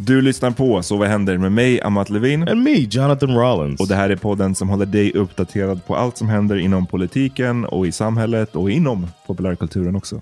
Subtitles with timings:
[0.00, 2.48] Du lyssnar på Så vad händer med mig, Amat Levin.
[2.48, 3.80] And me, Jonathan Rollins.
[3.80, 7.64] Och det här är podden som håller dig uppdaterad på allt som händer inom politiken
[7.64, 10.20] och i samhället och inom populärkulturen också.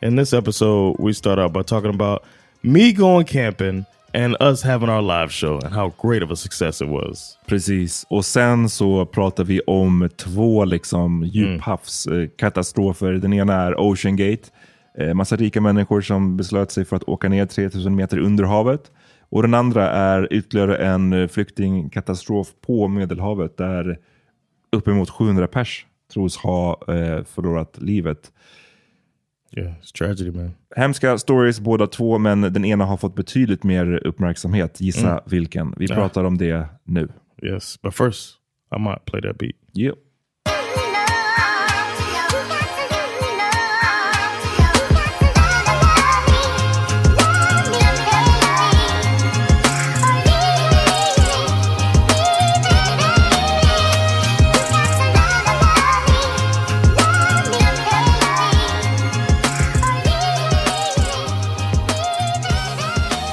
[0.00, 2.18] In this episode, we start out by talking about
[2.60, 6.82] me going camping and us having our live show and how great of a success
[6.82, 7.38] it was.
[7.46, 8.06] Precis.
[8.08, 13.12] Och sen så pratar vi om två liksom djuphavskatastrofer.
[13.12, 14.42] Den ena är Ocean Gate.
[14.98, 18.92] Eh, massa rika människor som beslöt sig för att åka ner 3000 meter under havet.
[19.20, 23.98] Och den andra är ytterligare en eh, flyktingkatastrof på Medelhavet där
[24.72, 28.32] uppemot 700 pers tros ha eh, förlorat livet.
[29.56, 30.50] Yeah, it's tragedy man.
[30.76, 34.80] Hemska stories båda två, men den ena har fått betydligt mer uppmärksamhet.
[34.80, 35.22] Gissa Mm.
[35.26, 35.74] vilken.
[35.76, 35.94] Vi Ja.
[35.94, 37.08] pratar om det nu.
[37.42, 38.34] Yes, but first,
[38.76, 39.54] I might play that beat.
[39.76, 39.94] Yep.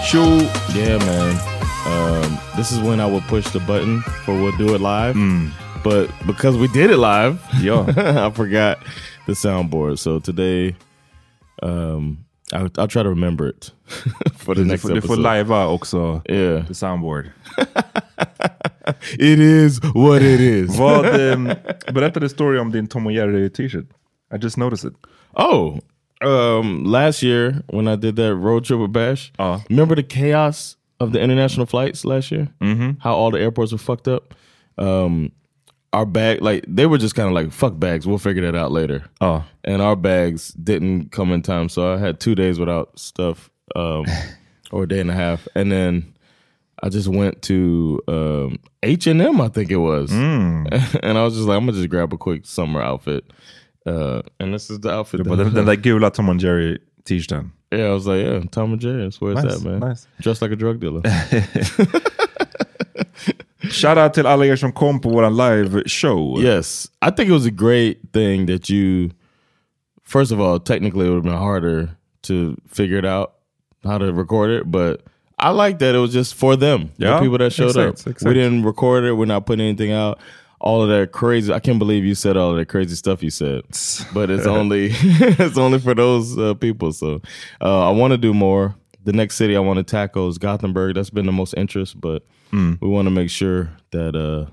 [0.09, 0.39] Shoo.
[0.73, 1.35] Yeah, man.
[1.85, 5.15] Um, this is when I would push the button for We'll Do It Live.
[5.83, 7.85] But because we did it live, Yeah.
[8.27, 8.79] I forgot
[9.27, 9.99] the soundboard.
[9.99, 10.75] So today,
[11.61, 13.71] um, I, I'll try to remember it
[14.33, 15.19] for the next får, du får episode.
[15.23, 16.65] lajva också Yeah.
[16.67, 17.29] the soundboard.
[19.19, 20.75] It is what it is.
[20.77, 21.51] Vad, um,
[21.93, 23.85] berätta story om din Tom och Jerry t-shirt.
[24.33, 24.97] I just noticed it.
[25.33, 25.77] Oh,
[26.21, 29.59] um, last year when I did that road trip with Bash, Uh.
[29.69, 32.49] remember the chaos of the international flights last year?
[32.61, 32.99] Mm-hmm.
[32.99, 34.33] How all the airports were fucked up.
[34.77, 35.31] Um,
[35.91, 38.05] our bag, like they were just kind of like fuck bags.
[38.05, 39.05] We'll figure that out later.
[39.21, 43.49] Oh, And our bags didn't come in time, so I had two days without stuff,
[43.75, 44.05] um,
[44.71, 46.13] or a day and a half, and then
[46.83, 50.11] I just went to um, H&M I think it was.
[50.13, 50.71] and
[51.17, 53.25] I was just like, I'm gonna just grab a quick summer outfit.
[53.89, 55.23] Uh, and this is the outfit.
[55.23, 57.51] Det var den, den där gula Tom and Jerry t-shirten.
[57.71, 59.03] yeah, I was like, yeah, Tom and Jerry.
[59.03, 59.79] That's where it's Nice, at, man.
[59.89, 60.07] nice.
[60.21, 61.01] Dressed like a drug dealer.
[63.61, 66.39] Shoutout till alla er som kom på våran live show.
[66.41, 69.09] Yes, I think it was a great thing that you.
[70.03, 71.89] First of all, technically, it would have been harder
[72.23, 73.33] to figure it out
[73.83, 75.01] how to record it, but
[75.37, 78.07] I like that it was just for them, Yeah, the people that showed exact, up.
[78.07, 78.23] exact.
[78.23, 79.13] We didn't record it.
[79.13, 80.19] We're not putting anything out.
[80.61, 81.53] All of that crazy.
[81.53, 83.61] I can't believe you said all of that crazy stuff you said,
[84.13, 86.91] but it's only it's only for those uh, people.
[86.91, 87.21] So
[87.61, 88.75] uh, I want to do more.
[89.05, 90.95] The next city I want to tackle is Gothenburg.
[90.95, 92.23] That's been the most interest, but
[92.81, 94.51] we want to make sure that uh,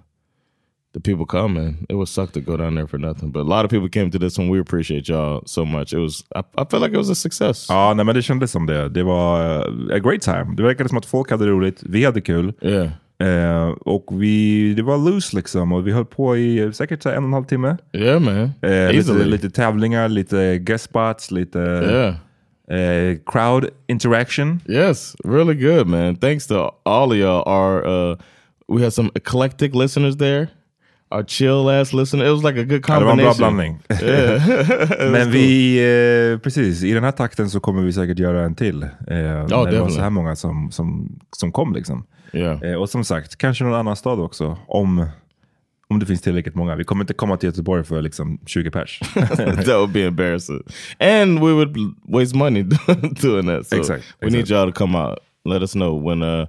[0.92, 1.56] the people come.
[1.56, 3.30] And it would suck to go down there for nothing.
[3.30, 4.48] But a lot of people came to this one.
[4.48, 5.92] We appreciate y'all so much.
[5.92, 6.24] It was.
[6.34, 7.66] I, I feel like it was a success.
[7.68, 8.88] Ja, nej, men det kändes som det.
[8.88, 10.54] Det var eh, a great time.
[10.56, 11.82] Det verkade som att folk hade roligt.
[11.86, 12.52] Vi hade kul.
[12.62, 12.88] Yeah.
[13.18, 15.72] Eh, och vi, det var loose liksom.
[15.72, 17.76] Och vi höll på i eh, säkert en och en halv timme.
[17.92, 18.50] Yeah, man.
[18.62, 22.14] Eh, lite, lite tävlingar, lite guest spots, lite Yeah.
[22.80, 24.60] eh, crowd interaction.
[24.68, 26.16] Yes, really good, man.
[26.16, 26.54] Thanks to
[26.84, 27.42] all of y'all.
[27.46, 28.16] Our uh,
[28.68, 30.48] we had some eclectic listeners there.
[31.10, 32.26] Our chill ass listener.
[32.26, 33.56] It was like a good Ja, det var en bra combination.
[33.56, 33.78] blandning.
[34.08, 35.10] Yeah.
[35.12, 35.78] Men vi,
[36.32, 38.82] eh, precis, i den här takten så kommer vi säkert göra en till.
[38.82, 42.04] Eh, när det var så här många som, som, som kom liksom.
[42.32, 42.62] Yeah.
[42.62, 44.58] Eh, och som sagt, kanske någon annan stad också.
[44.68, 45.06] Om,
[45.88, 46.76] om det finns tillräckligt många.
[46.76, 49.00] Vi kommer inte komma till Göteborg för liksom 20 pers.
[49.14, 50.62] that would be embarrassing.
[50.98, 51.76] And we would
[52.08, 52.62] waste money
[53.22, 53.66] doing that.
[53.66, 54.50] So Exact, we need exact.
[54.50, 55.18] y'all to come out.
[55.44, 56.46] Let us know when uh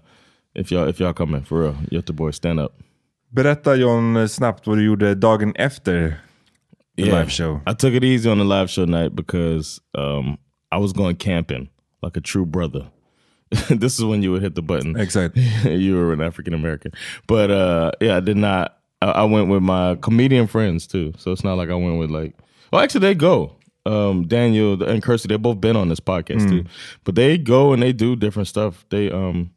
[0.55, 1.75] if y'all if y'all coming for real.
[1.91, 2.71] Göteborg, stand up.
[3.29, 6.15] Berätta John snabbt vad du gjorde dagen efter
[6.97, 7.19] the Yeah.
[7.19, 7.59] live show.
[7.67, 10.37] I took it easy on the live show night because um,
[10.71, 11.69] I was going camping
[12.01, 12.85] like a true brother.
[13.69, 14.99] this is when you would hit the button.
[14.99, 15.35] Exakt.
[15.65, 16.91] you were an African American,
[17.27, 18.77] but uh, yeah, I did not.
[19.01, 22.09] I, I went with my comedian friends too, so it's not like I went with
[22.11, 22.33] like.
[22.71, 23.55] Well, actually, they go.
[23.85, 26.65] Um, Daniel and Kirsty, they've both been on this podcast too,
[27.05, 28.83] but they go and they do different stuff.
[28.89, 29.51] They um,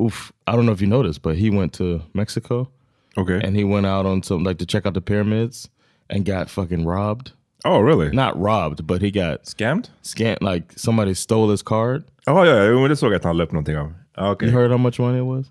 [0.00, 2.68] oof, I don't know if you noticed, but he went to Mexico
[3.16, 3.40] Okay.
[3.44, 5.68] and he went out on some like to check out the pyramids
[6.10, 7.30] and got fucking robbed.
[7.64, 8.10] Oh really?
[8.10, 9.88] Not robbed, but he got Scammed?
[10.02, 10.38] scanned.
[10.42, 12.04] Like somebody stole his card.
[12.26, 13.92] Ja, ja, ja, jo, det såg jag att han la upp någonting av.
[14.16, 14.48] Ja, Okej.
[14.48, 15.46] You heard how much money it was?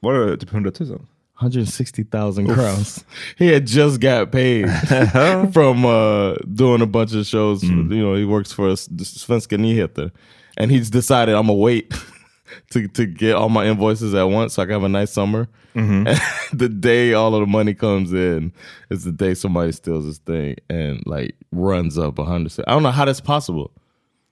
[0.00, 1.00] Var det typ 100 000?
[1.40, 3.04] 160,000 crowns.
[3.36, 4.68] He had just got paid
[5.52, 7.62] from uh, doing a bunch of shows.
[7.64, 10.10] You know, he works for us, Svenska Nyheter.
[10.56, 11.92] And he's decided I'm going to wait
[12.70, 15.48] to, to get all my invoices at once so I can have a nice summer.
[15.74, 16.06] And
[16.52, 18.52] the day all of the money comes in
[18.90, 22.64] is the day somebody steals this thing and like runs up a 100.
[22.68, 23.72] I don't know how that's possible,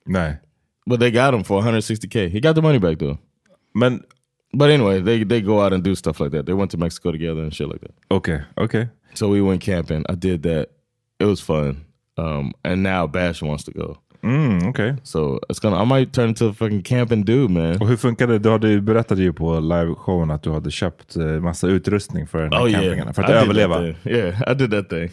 [0.07, 0.39] Nej.
[0.87, 2.31] But they got him for 160K.
[2.31, 3.19] He got the money back though.
[3.75, 4.05] Men
[4.55, 6.47] But anyway, they they go out and do stuff like that.
[6.47, 7.95] They went to Mexico together and shit like that.
[8.11, 8.89] Okay, okay.
[9.15, 10.05] So we went camping.
[10.09, 10.71] I did that.
[11.19, 11.85] It was fun.
[12.17, 13.99] Um, and now Bash wants to go.
[14.25, 14.95] Mm, okej.
[15.03, 15.83] So it's gonna.
[15.83, 17.77] I might turn into a fucking camping dude, man.
[17.81, 18.39] Och hur funkade det?
[18.39, 22.53] Du hade, berättade ju på liveshowen att du hade köpt eh, massa utrustning för den
[22.53, 23.15] här campingen.
[23.15, 23.83] För att Oh, I överleva.
[24.05, 25.11] Yeah, I did that thing.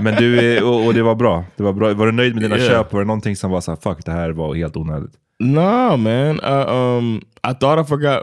[0.00, 1.44] Men du, och, och det var bra.
[1.56, 1.94] Det var bra.
[1.94, 2.68] Var du nöjd med dina Yeah.
[2.70, 2.92] köp?
[2.92, 5.12] Var det någonting som var så här, fuck det här var helt onödigt?
[5.40, 6.36] nah, man.
[6.36, 7.16] I, um,
[7.50, 8.22] I thought I forgot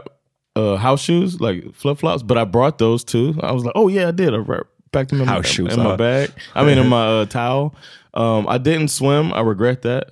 [0.58, 3.34] uh, house shoes, like flip flops, but I brought those too.
[3.42, 4.34] I was like, oh yeah, I did.
[4.34, 4.38] I
[4.92, 6.30] packed them in, House my, shoes, in my bag.
[6.54, 7.74] I mean, in my uh, towel.
[8.14, 9.32] Um, I didn't swim.
[9.32, 10.10] I regret that.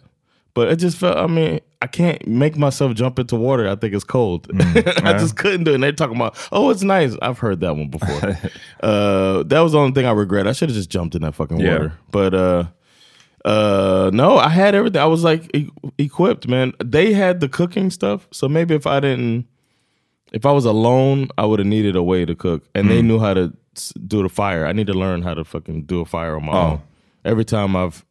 [0.55, 1.17] But it just felt.
[1.17, 3.69] I mean, I can't make myself jump into water.
[3.69, 4.49] I think it's cold.
[4.61, 5.75] I just couldn't do it.
[5.75, 7.17] And they're talking about, oh, it's nice.
[7.23, 8.37] I've heard that one before.
[8.83, 10.47] uh, that was the only thing I regret.
[10.47, 11.73] I should have just jumped in that fucking Yeah.
[11.73, 11.93] water.
[12.11, 12.65] But uh,
[13.45, 15.01] uh, no, I had everything.
[15.01, 16.73] I was like e- equipped, man.
[16.85, 19.47] They had the cooking stuff, so maybe if I didn't,
[20.33, 23.19] if I was alone, I would have needed a way to cook, and they knew
[23.19, 24.71] how to s- do the fire.
[24.71, 26.71] I need to learn how to fucking do a fire on my Oh.
[26.71, 26.81] own.
[27.25, 28.05] Every time I've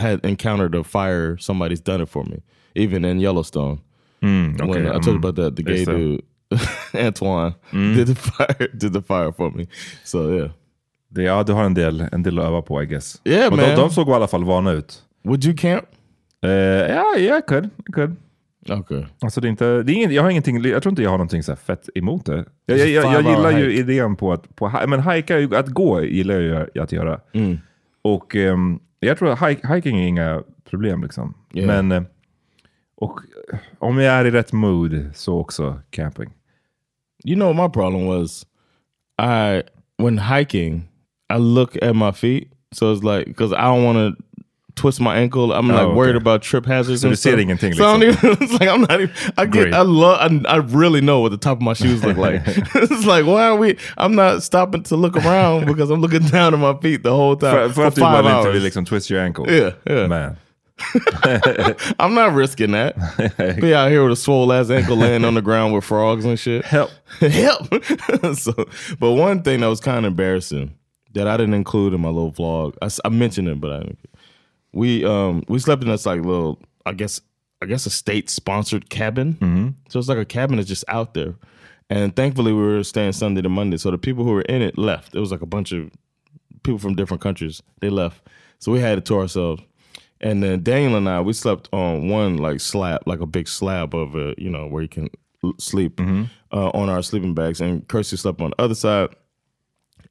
[0.00, 2.36] had encountered a fire, somebody's done it for me.
[2.74, 3.78] Even in Yellowstone,
[4.20, 6.20] when okay, I told you about that, the gay dude
[6.94, 9.66] Antoine did the fire, did the fire for me.
[10.04, 10.50] So yeah,
[11.14, 13.20] Det, ja, du har en del, en del att öva på I guess.
[13.24, 13.68] Yeah, Men man.
[13.68, 15.02] de, de såg i alla fall vana ut.
[15.24, 15.84] would you camp?
[16.44, 17.64] Uh, ja, yeah, I could.
[17.88, 18.16] I could.
[18.70, 19.04] Okay.
[19.20, 21.18] Alltså det är inte, det är ingen, jag har ingenting, jag tror inte jag har
[21.18, 22.44] någonting så här fett emot det.
[22.66, 23.80] Jag, jag, jag, jag gillar ju hike.
[23.80, 27.20] idén på att, på, men hajka, att gå gillar jag ju att göra.
[27.32, 27.58] Mm.
[28.02, 31.34] Och ehm, jag tror att hike, hiking är inga problem liksom.
[31.54, 31.66] Yeah.
[31.66, 32.08] Men, eh,
[32.96, 33.20] och
[33.52, 36.30] eh, om jag är i rätt mood så också camping.
[37.24, 38.46] You know what my problem was?
[39.22, 39.62] I
[40.02, 40.88] when hiking,
[41.34, 44.22] I look at my feet, so it's like because I don't want to
[44.74, 45.52] twist my ankle.
[45.52, 46.22] I'm Oh, like worried okay.
[46.22, 47.02] about trip hazards.
[47.02, 47.38] So and stuff.
[47.38, 49.14] ingenting, So I don't even, it's like I'm not even.
[49.36, 49.50] I get.
[49.52, 49.74] Great.
[49.74, 50.18] I love.
[50.46, 52.42] I, I really know what the top of my shoes look like.
[52.46, 53.76] it's like why are we?
[53.98, 57.36] I'm not stopping to look around because I'm looking down at my feet the whole
[57.36, 58.62] time För, for, för five hours.
[58.62, 59.50] liksom twist your ankle.
[59.50, 60.06] Yeah, yeah.
[60.06, 60.36] Man.
[62.00, 62.96] I'm not risking that.
[63.60, 66.38] Be out here with a swole ass ankle laying on the ground with frogs and
[66.38, 66.64] shit.
[66.64, 66.90] Help.
[67.20, 67.68] Help.
[68.34, 68.52] so,
[68.98, 70.74] but one thing that was kind of embarrassing
[71.14, 72.74] that I didn't include in my little vlog.
[72.82, 73.98] I, I mentioned it, but I didn't.
[74.72, 77.20] We um we slept in this like little I guess
[77.60, 79.74] I guess a state sponsored cabin.
[79.88, 81.34] So it's like a cabin that's just out there.
[81.90, 83.76] And thankfully we were staying Sunday to Monday.
[83.76, 85.14] So the people who were in it left.
[85.14, 85.90] It was like a bunch of
[86.62, 87.62] people from different countries.
[87.80, 88.26] They left.
[88.58, 89.62] So we had it to ourselves.
[90.20, 93.94] And then Daniel and I, we slept on one like slab, like a big slab
[93.94, 95.10] of it, you know, where you can
[95.58, 96.00] sleep
[96.52, 97.60] uh, on our sleeping bags.
[97.60, 99.10] And Kirsty slept on the other side.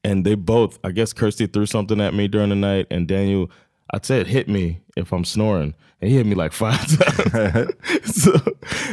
[0.03, 3.49] And they both, I guess Kirsty threw something at me during the night, and Daniel,
[3.93, 5.73] I'd say it hit me if I'm snoring.
[6.01, 6.85] And he hit me like five
[7.31, 7.73] times.
[8.23, 8.31] so,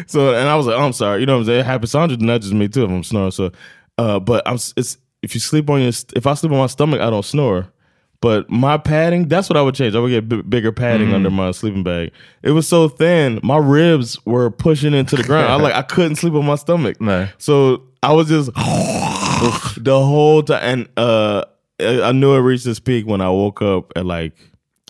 [0.06, 1.20] so, and I was like, oh, I'm sorry.
[1.20, 1.64] You know what I'm saying?
[1.64, 3.30] Happy Sandra nudges me too if I'm snoring.
[3.30, 3.50] So,
[3.96, 7.00] uh, but I'm, it's, if you sleep on your, if I sleep on my stomach,
[7.00, 7.72] I don't snore.
[8.20, 9.94] But my padding, that's what I would change.
[9.94, 12.10] I would get b- bigger padding under my sleeping bag.
[12.42, 15.46] It was so thin, my ribs were pushing into the ground.
[15.46, 17.00] I like I couldn't sleep on my stomach.
[17.08, 17.28] No.
[17.38, 21.44] So I was just the whole time, and uh,
[21.78, 24.32] I I knew it reached its peak when I woke up at like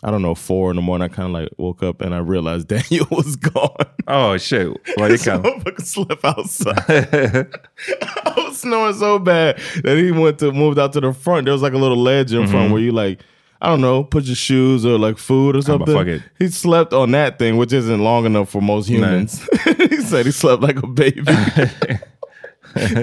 [0.02, 1.10] I don't know four in the morning.
[1.10, 3.74] I kind of like woke up and I realized Daniel was gone.
[4.06, 4.76] Oh shit.
[4.98, 5.46] So han?
[5.46, 6.84] I fucking slept outside.
[6.88, 11.44] I was snoring so bad that he went to moved out to the front.
[11.44, 12.72] There was like a little ledge in front mm-hmm.
[12.72, 13.20] where you like
[13.60, 15.94] I don't know, put your shoes or like food or ah, something.
[15.94, 16.22] fuck it.
[16.38, 19.44] He slept on that thing, which isn't long enough for most humans.
[19.64, 21.24] he said he slept like a baby.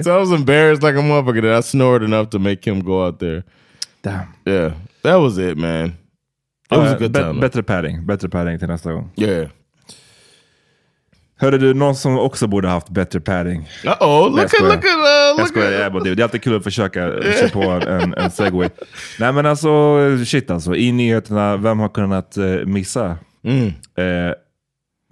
[0.02, 3.06] so I was embarrassed like a motherfucker that I snored enough to make him go
[3.06, 3.44] out there.
[4.00, 4.34] Damn.
[4.46, 5.98] Yeah, that was it, man.
[6.70, 7.40] It was a good time.
[7.40, 8.06] Bättre padding.
[8.06, 9.10] Bättre padding till nästa gång.
[9.16, 9.48] Yeah.
[11.38, 13.68] Hörde du, någon som också borde haft bättre padding.
[13.84, 16.64] Uh oh, look at look at uh, look skojar, at det är alltid kul att
[16.64, 18.68] försöka sig på en, en segway.
[19.18, 20.74] Nej men alltså, shit alltså.
[20.76, 23.18] I nyheterna, vem har kunnat eh, missa?
[23.44, 23.66] Mm.
[23.66, 24.34] Eh,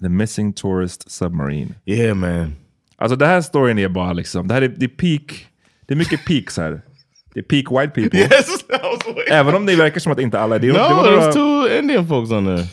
[0.02, 1.74] the Missing Tourist Submarine.
[1.86, 2.52] Yeah, man.
[2.96, 5.46] Alltså det här storyn är bara liksom, det här är, det är peak,
[5.86, 6.82] det är mycket peaks här.
[7.34, 8.20] Det är peak white people.
[8.36, 8.64] Yes.
[9.30, 10.66] Även om det verkar som att inte alla är det.
[10.66, 12.66] det, No, var några- two Indian folks on there.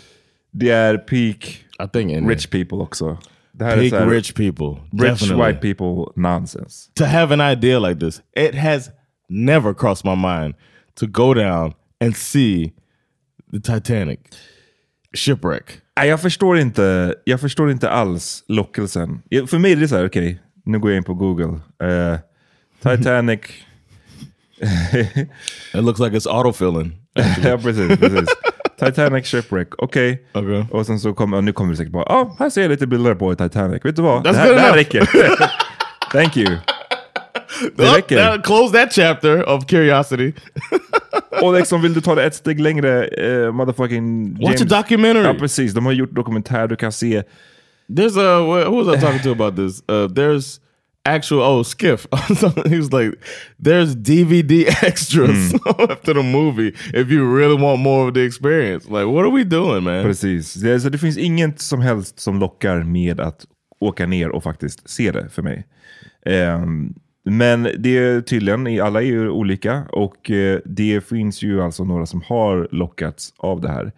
[0.51, 1.45] det är peak
[1.85, 2.29] I think Indian.
[2.29, 3.17] rich people också.
[3.51, 4.67] Det här är Peak här, rich people.
[4.91, 5.45] rich Definitely.
[5.47, 6.91] white people nonsense.
[6.95, 8.89] To have an idea like this, it has
[9.29, 10.55] never crossed my mind
[10.99, 12.71] to go down and see
[13.51, 14.19] the Titanic
[15.17, 15.63] shipwreck.
[15.99, 19.21] Nej, jag förstår inte, jag förstår inte alls lockelsen.
[19.47, 21.59] För mig är det så här, okej, nu går jag in på Google.
[21.83, 22.17] Eh,
[22.97, 23.39] Titanic.
[25.73, 26.91] It looks like it's autofilling.
[27.43, 27.99] ja, precis.
[27.99, 28.29] precis.
[28.79, 30.23] Titanic shipwreck, okej.
[30.33, 30.63] Okay.
[30.71, 32.87] Och sen så kommer, nu kommer det säkert bara, ja, oh, här ser jag lite
[32.87, 33.85] bilder på Titanic.
[33.85, 34.27] Vet du vad?
[34.27, 35.09] That's det här, good det här räcker.
[36.11, 36.57] Thank you.
[37.75, 38.31] Det Oh, räcker.
[38.31, 40.33] now close that chapter of curiosity.
[41.41, 45.23] Och liksom vill du ta det ett steg längre, eh, motherfucking Watch a documentary.
[45.23, 47.23] Ja precis, de har gjort dokumentär, du kan se.
[47.89, 49.83] There's a wh- who was I talking to about this?
[49.89, 50.59] Uh, there's
[51.05, 52.07] actual oh Skiff.
[52.67, 53.19] he was like,
[53.59, 55.53] there's DVD extras
[55.89, 58.87] after the movie if you really want more of the experience.
[58.89, 60.03] Like, what are we doing, man?
[60.03, 60.53] Precis.
[60.53, 63.45] Det, så det finns inget som helst som lockar med att
[63.79, 65.67] åka ner och faktiskt se det för mig.
[66.25, 66.93] Ehm,
[67.23, 72.05] men det är tydligen, alla är ju olika och eh, det finns ju alltså några
[72.05, 73.91] som har lockats av det här.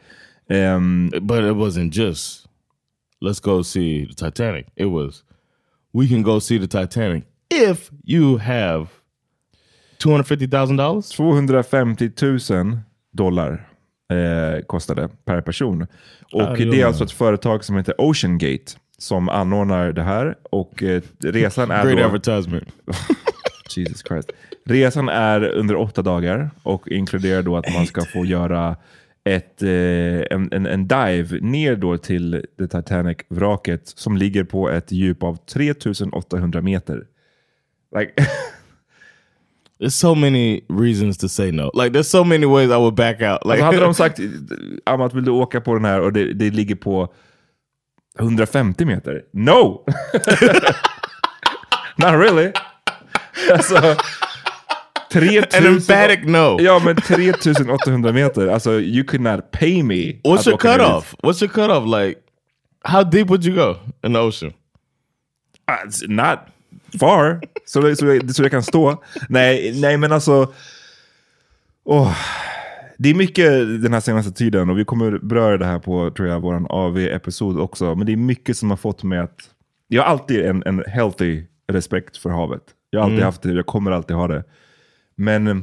[0.49, 2.45] Ehm, But it wasn't just
[3.21, 4.65] let's go see the Titanic.
[4.75, 5.23] It was
[5.93, 8.87] we can go see the Titanic if you have
[9.97, 11.09] two hundred fifty thousand dollars.
[11.09, 12.79] 250 000
[13.11, 13.67] dollar
[14.11, 15.87] eh, kostade per person.
[16.31, 20.35] Och det är alltså ett företag som heter Ocean Gate som anordnar det här.
[20.51, 22.05] Och eh, resan är Great då...
[22.05, 22.67] advertisement.
[23.75, 24.31] Jesus Christ.
[24.65, 28.75] Resan är under åtta dagar och inkluderar då att man ska få göra
[29.23, 29.69] ett, eh,
[30.31, 35.35] en, en, en dive ner då till the Titanic-vraket som ligger på ett djup av
[35.35, 37.07] 3800 meter.
[37.97, 38.13] Like,
[39.79, 41.71] There's so many reasons to say no.
[41.73, 43.45] Like there's so many ways I would back out.
[43.45, 44.19] Like alltså hade de sagt
[44.85, 47.13] Amat vill du åka på den här och det, det ligger på
[48.19, 49.21] 150 meter?
[49.33, 49.85] No!
[51.97, 52.51] Not really.
[53.51, 53.95] Alltså,
[55.13, 55.67] 3000...
[55.67, 56.57] an emphatic no.
[56.61, 58.47] Ja, men 3800 meter.
[58.47, 60.19] Alltså, you could not pay me.
[60.23, 61.15] What's your cutoff?
[61.23, 61.85] What's your cutoff?
[62.01, 62.19] Like,
[62.83, 63.75] how deep would you go
[64.07, 64.53] in the ocean?
[65.67, 66.39] Ah, it's not
[66.99, 67.41] far.
[67.65, 69.03] så, så, så jag kan stå.
[69.29, 70.53] Nej, nej men alltså...
[71.85, 72.15] åh.
[72.97, 73.51] det är mycket
[73.83, 77.59] den här senaste tiden och vi kommer beröra det här på tror jag, vår AV-episod
[77.59, 77.95] också.
[77.95, 79.49] Men det är mycket som har fått mig att...
[79.87, 82.61] Jag har alltid en, en healthy respekt för havet.
[82.89, 83.25] Jag har alltid Mm.
[83.25, 84.43] haft det, jag kommer alltid ha det.
[85.15, 85.55] Men eh,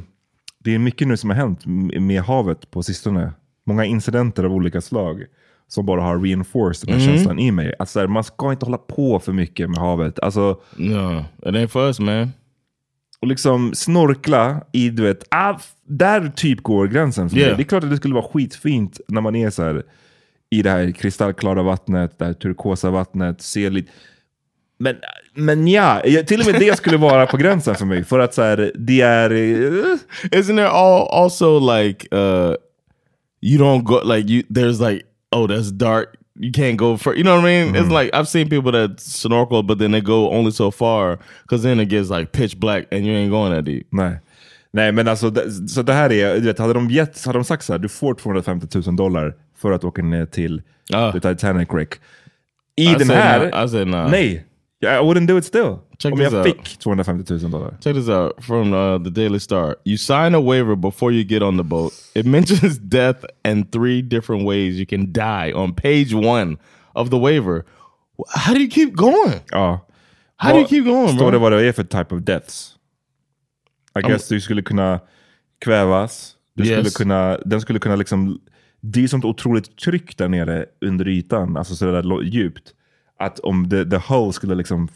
[0.59, 1.59] det är mycket nu som har hänt
[2.01, 3.31] med havet på sistone.
[3.65, 5.25] Många incidenter av olika slag
[5.67, 7.15] som bara har reinforced den här Mm.
[7.17, 7.73] känslan i mig.
[7.79, 10.19] Att så här, man ska inte hålla på för mycket med havet.
[10.19, 12.31] Alltså, No, it ain't for us, man.
[13.19, 17.49] och liksom snorkla i, du vet, ah, där typ går gränsen för Yeah.
[17.49, 17.57] mig.
[17.57, 19.83] Det är klart att det skulle vara skitfint när man är så här
[20.49, 23.91] i det här kristallklara vattnet, det här turkosa vattnet, ser lite...
[24.81, 24.95] Men,
[25.35, 28.03] men ja, till och med det skulle vara på gränsen för mig.
[28.03, 29.31] För att så här, det är...
[29.31, 32.55] eh, Isn't there all also like uh
[33.43, 36.05] you don't go like you there's like oh that's dark
[36.39, 37.67] you can't go for you know what I mean?
[37.75, 37.85] Mm-hmm.
[37.91, 41.63] It's like I've seen people that snorkel but then they go only so far because
[41.67, 43.87] then it gets like pitch black and you ain't going that deep.
[43.91, 44.19] Nej.
[44.73, 47.43] Nej, men alltså, det, så det här är, du vet, hade de, gett, hade de
[47.43, 50.61] sagt så här, du får 250 000 dollar för att åka ner till
[50.93, 51.11] Ah.
[51.11, 51.93] Titanic wreck.
[52.75, 54.07] I I den här, said no.
[54.11, 54.45] nej.
[54.83, 55.79] Yeah, I wouldn't do it still.
[55.99, 57.71] Check Om this jag fick 250 000 dollar.
[57.83, 59.75] Check this out from uh, the Daily Star.
[59.85, 61.93] You sign a waiver before you get on the boat.
[62.15, 66.57] It mentions death and three different ways you can die on page one
[66.95, 67.63] of the waiver.
[68.35, 69.41] How do you keep going?
[69.51, 69.79] Ja.
[70.37, 72.75] How do you keep going, Står det vad det är för type of deaths?
[73.99, 74.99] I guess du skulle kunna
[75.65, 76.35] kvävas.
[76.55, 76.71] Du Yes.
[76.73, 78.39] skulle kunna, den skulle kunna liksom...
[78.81, 82.73] Det är sånt otroligt tryck där nere under ytan, alltså så där lo- djupt.
[83.21, 84.87] Att om the, the hull skulle liksom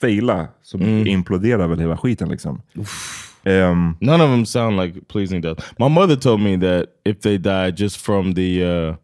[0.00, 1.06] faila så Mm.
[1.06, 2.60] imploderar väl hela skiten liksom.
[3.44, 5.62] Ehm, None of them sound like pleasing death.
[5.78, 8.94] My mother told me that if they die just from the uh,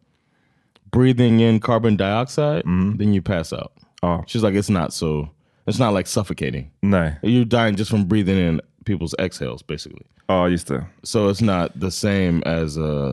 [0.93, 2.63] breathing in carbon dioxide,
[2.99, 3.73] then you pass out.
[4.03, 5.29] ja, She's like, it's not so.
[5.67, 6.71] It's not like suffocating.
[6.83, 7.13] nej.
[7.23, 10.07] You're dying just from breathing in people's exhales, basically.
[10.29, 10.85] Ja, just det.
[11.03, 13.13] So it's not the same as uh,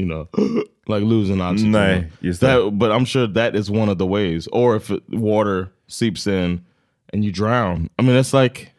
[0.00, 0.28] you know,
[0.88, 1.72] like losing oxygen.
[1.72, 2.78] Nej, just that.
[2.78, 4.48] But I'm sure that is one of the ways.
[4.52, 6.64] Or if water seeps in
[7.12, 7.90] and you drown.
[7.98, 8.72] I mean, it's like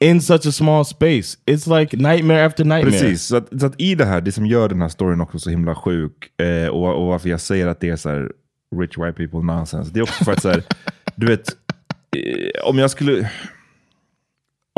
[0.00, 1.36] in such a small space.
[1.46, 3.00] It's like nightmare after nightmare.
[3.00, 5.38] Precis, så att, så att i det här, det som gör den här storyn också
[5.38, 8.32] så himla sjuk, eh, och, och varför jag säger att det är så här
[8.76, 10.62] rich white people nonsense, det är också för att så här,
[11.16, 11.48] du vet,
[12.16, 13.30] eh, om jag skulle...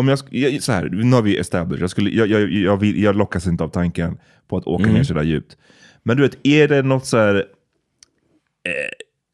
[0.02, 3.16] Om jag, så här, nu har vi established, jag, skulle, jag, jag, jag, vill, jag
[3.16, 5.56] lockas inte av tanken på att åka ner så där djupt.
[6.02, 8.72] Men du vet, är det något så här eh,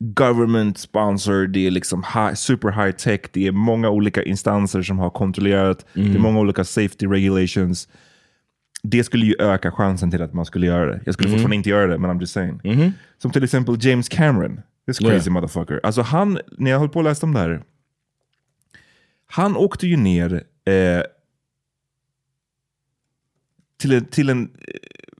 [0.00, 4.98] government sponsored, det är liksom high, super high tech, det är många olika instanser som
[4.98, 7.88] har kontrollerat, det är många olika safety regulations.
[8.82, 11.00] Det skulle ju öka chansen till att man skulle göra det.
[11.04, 12.60] Jag skulle fortfarande inte göra det, men I'm just saying.
[13.18, 15.30] Som till exempel James Cameron, this crazy Yeah.
[15.30, 15.80] motherfucker.
[15.82, 17.62] Alltså han, när jag höll på att läsa om det här,
[19.26, 20.42] han åkte ju ner
[23.78, 24.74] till, en, till, en, eh,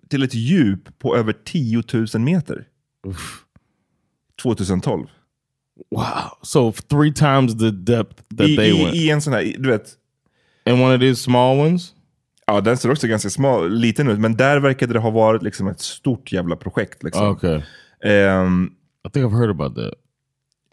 [0.09, 2.65] till ett djup på över 10 000 meter.
[4.43, 5.07] 2012.
[5.91, 6.05] Wow.
[6.43, 8.97] So three times the depth that I, they i, went.
[8.97, 9.95] I en sån här, du vet,
[10.67, 11.95] and one of these small ones.
[12.47, 15.69] ja den ser också ganska smal, liten ut, men där verkade det ha varit liksom
[15.69, 17.03] ett stort jävla projekt.
[17.03, 17.27] Liksom.
[17.27, 17.63] Okay.
[18.05, 18.71] Ehm,
[19.09, 19.95] I think I've heard about that.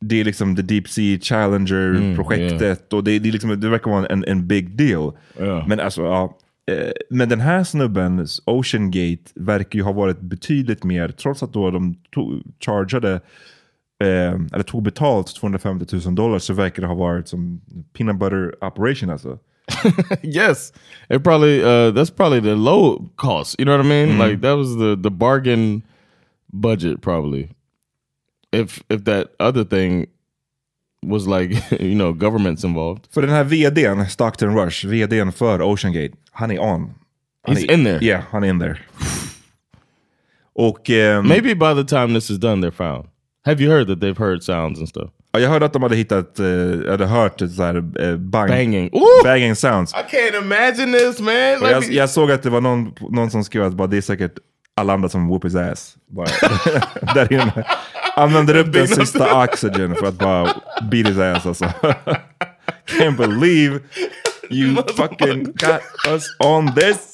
[0.01, 4.05] Det är liksom the Deep Sea Challenger-projektet och det, det, är liksom, det verkar vara
[4.05, 5.11] en, en big deal.
[5.39, 5.65] Ja.
[5.67, 6.37] Men alltså, ja.
[6.71, 11.53] Eh, Men den här snubben, Ocean Gate, verkar ju ha varit betydligt mer, trots att
[11.53, 13.13] då de tog, chargeade,
[14.03, 17.61] eh, eller tog betalt 250 000 dollar, så verkar det ha varit som
[17.93, 19.39] peanut butter operation alltså.
[20.23, 20.73] yes,
[21.09, 23.59] it probably uh, that's probably the low cost.
[23.59, 24.17] You know what I mean?
[24.19, 25.81] Like that was the the bargain
[26.53, 27.49] budget probably.
[28.61, 30.05] If if that other thing
[31.01, 33.03] was like you know governments involved.
[33.11, 36.93] För den här vdn, Stockton Rush, vdn för Ocean Gate, han är on.
[37.47, 38.05] Han He's är, in there.
[38.05, 38.79] Yeah, han är in there.
[40.53, 43.07] Och ehm, Maybe by the time this is done, they're found.
[43.45, 45.11] Have you heard that they've heard sounds and stuff?
[45.35, 48.49] ja, jag hörde att de hade hittat, uh, hade hört ett så här, eh, bang,
[48.49, 48.89] Banging.
[48.93, 49.23] Ooh!
[49.23, 49.93] banging sounds.
[49.93, 51.61] I can't imagine this, man.
[51.61, 54.01] Och jag, jag såg att det var någon, någon som skrev att bara, det är
[54.01, 54.33] säkert
[54.75, 55.97] alla andra som whoop his ass.
[56.07, 56.27] Bara,
[57.13, 57.63] där inne.
[58.15, 60.53] Använder upp den sista oxygen för att bara
[60.91, 61.65] beat his ass alltså.
[62.85, 63.79] Can't believe
[64.49, 67.13] you fucking got us on this.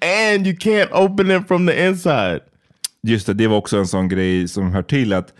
[0.00, 2.40] and you can't open it from the inside.
[3.02, 5.34] Just det, det var också en sån grej som hör till att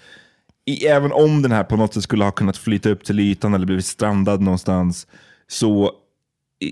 [0.64, 3.54] i, även om den här på något sätt skulle ha kunnat flyta upp till ytan
[3.54, 5.06] eller blivit strandad någonstans
[5.48, 5.92] så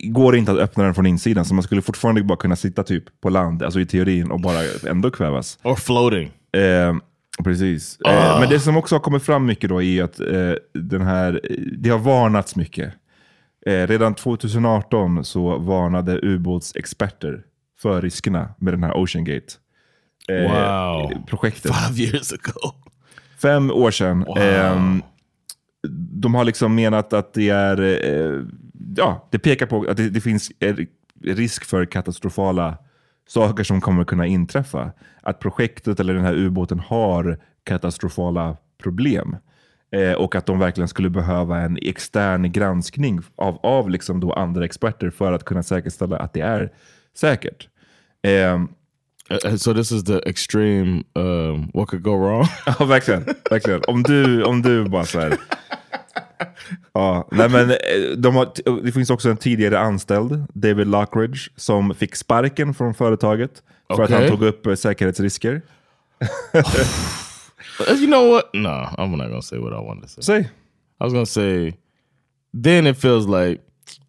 [0.05, 1.45] går inte att öppna den från insidan.
[1.45, 4.59] Så man skulle fortfarande bara kunna sitta typ på land, alltså i teorin, och bara
[4.91, 5.59] ändå kvävas.
[5.63, 6.31] Or floating.
[6.53, 6.97] Eh,
[7.45, 7.99] precis.
[8.01, 11.41] Eh, men det som också har kommit fram mycket då är att eh, den här,
[11.79, 12.93] det har varnats mycket.
[13.67, 17.43] Eh, redan 2018 så varnade ubåtsexperter
[17.83, 19.47] för riskerna med den här Ocean Gate.
[20.29, 21.13] eh, Wow.
[21.27, 21.73] projektet.
[21.77, 22.73] Five years ago.
[23.43, 24.25] Fem år sedan.
[24.25, 24.39] Wow.
[24.39, 25.03] Ehm,
[26.23, 28.41] de har liksom menat att det är, eh,
[28.97, 30.53] ja, det pekar på att det, det finns
[31.25, 32.79] risk för katastrofala
[33.29, 34.93] saker som kommer kunna inträffa.
[35.23, 39.37] Att projektet eller den här ubåten har katastrofala problem.
[39.93, 44.65] Eh, och att de verkligen skulle behöva en extern granskning av, av liksom då andra
[44.65, 46.73] experter för att kunna säkerställa att det är
[47.15, 47.69] säkert.
[48.23, 48.69] Ehm,
[49.31, 51.05] Uh, so this is the extreme.
[51.15, 52.47] Um, what could go wrong?
[52.79, 53.25] Ja, verkligen.
[53.51, 53.83] verkligen.
[53.87, 55.37] Om, du, om du bara så här...
[56.93, 57.77] Ja, nej men, eh,
[58.19, 58.49] de har,
[58.85, 63.63] det finns också en tidigare anställd, David Lockridge, som fick sparken från företaget
[63.97, 65.63] för att han tog upp eh, säkerhetsrisker.
[67.89, 68.55] You know what?
[68.55, 68.69] No,
[68.99, 70.23] I'm not gonna say what I wanted to say.
[70.23, 70.41] Säg.
[71.01, 71.75] I was gonna say.
[72.63, 73.61] Then it feels like,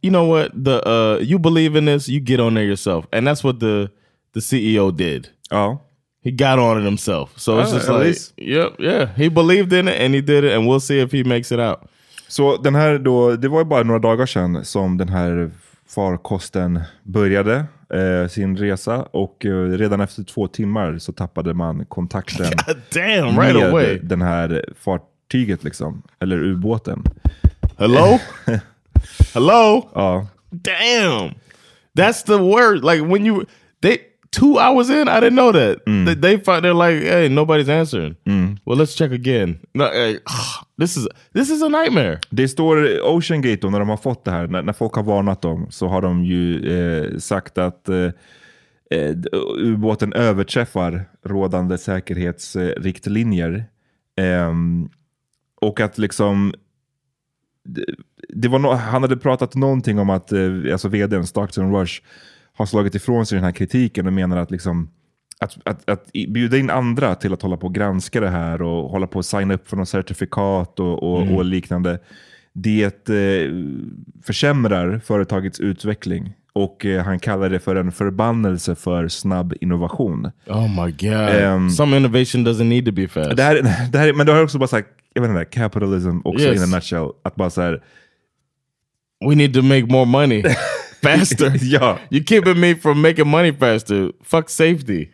[0.02, 0.52] you know what?
[0.66, 3.90] The uh, you believe in this, you get on there yourself, and that's what the
[4.34, 5.28] the CEO did.
[5.52, 5.78] Ja.
[6.24, 7.34] He got on it himself.
[7.38, 8.34] So it's Oh, just like, least.
[8.38, 9.10] yep, yeah.
[9.18, 11.60] He believed in it and he did it, and we'll see if he makes it
[11.60, 11.90] out.
[12.28, 15.52] Så den här då, det var ju bara några dagar sedan som den här
[15.90, 22.46] farkosten började eh, sin resa och eh, redan efter två timmar så tappade man kontakten
[22.94, 24.00] Damn, right med away.
[24.04, 27.04] den här fartyget, liksom, eller ubåten.
[27.78, 28.20] Hello?
[29.34, 29.90] Hello?
[29.96, 30.28] Ja.
[30.50, 31.32] Damn.
[31.98, 32.84] That's the word.
[32.84, 33.46] Like when you
[33.82, 33.98] they
[34.40, 35.78] two hours in, I didn't know that.
[35.86, 38.16] They, they find they're like, hey, nobody's answering.
[38.66, 39.60] Well, let's check again.
[39.74, 40.20] No, hey,
[40.78, 42.20] this is this is a nightmare.
[42.30, 45.04] Det står Ocean Gate då, när de har fått det här, när, när folk har
[45.04, 48.12] varnat dem, så har de ju eh, sagt att eh,
[48.92, 49.16] eh,
[49.58, 53.66] ubåten överträffar rådande säkerhetsriktlinjer.
[54.18, 54.90] Ehm,
[55.62, 56.54] och att liksom
[57.64, 57.86] det,
[58.30, 60.40] det var no han hade pratat någonting om att eh,
[60.72, 62.02] alltså vdn Stockton Rush
[62.58, 64.90] har slagit ifrån sig den här kritiken och menar att liksom
[65.40, 68.90] att, att, att bjuda in andra till att hålla på och granska det här och
[68.92, 72.00] hålla på och signa upp för något certifikat och, och, och liknande.
[72.54, 73.52] Det eh,
[74.24, 80.32] försämrar företagets utveckling och eh, han kallar det för en förbannelse för snabb innovation.
[80.48, 81.12] Oh my god.
[81.30, 83.38] Ehm, Some innovation doesn't need to be fast.
[83.38, 83.56] Det här,
[83.92, 86.58] det här, men det har också bara sagt, jag vet inte, capitalism också Yes.
[86.58, 87.10] in a nutshell.
[87.24, 87.84] Att bara så här,
[89.30, 90.44] we need to make more money
[91.04, 91.52] faster.
[91.62, 92.00] ja.
[92.12, 94.12] You keeping me from making money faster.
[94.24, 95.08] Fuck safety.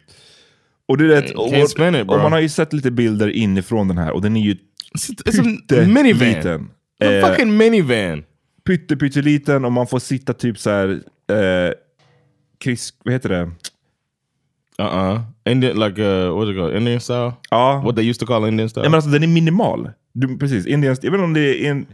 [0.87, 2.15] Och du vet, Can't och, spin it, bro.
[2.15, 4.57] och man har ju sett lite bilder inifrån den här och den är ju a
[4.95, 6.69] pytteliten.
[7.01, 8.23] It's a Eh, fucking minivan.
[8.67, 10.89] pytte, pytteliten och man får sitta typ så här,
[11.31, 11.73] eh,
[12.63, 13.51] kris, vad heter det?
[14.77, 15.21] Uh-uh.
[15.49, 16.77] Indian, like, uh, what's it called?
[16.77, 17.31] Indian style?
[17.49, 18.81] Ja, What they used to call Indian style?
[18.81, 19.89] Nej, men alltså den är minimal.
[20.13, 21.85] Du, precis, Indian, jag vet inte om det är en,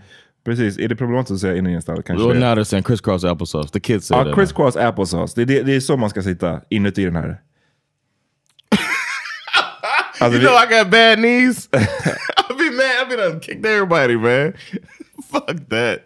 [0.49, 2.03] precis, är det problematiskt att säga style?
[2.03, 3.69] Kanske well, now they're saying crisscross applesauce.
[3.69, 4.35] The kids say Ja, that.
[4.35, 5.33] crisscross applesauce.
[5.35, 7.41] Det, är det, det är så man ska sitta inuti den här.
[10.21, 11.69] Alltså, You know I got bad knees.
[12.49, 12.91] I'll be mad.
[13.01, 14.53] I'll be done kicked everybody, man.
[15.31, 15.99] Fuck that.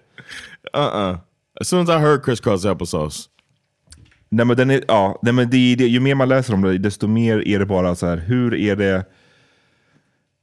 [0.73, 1.17] Uh-uh.
[1.61, 3.29] As soon as I heard crisscross applesauce.
[4.29, 6.77] Nej, men den är, ja, nej, men det, det, ju mer man läser om det,
[6.77, 9.05] desto mer är det bara så här, hur är det...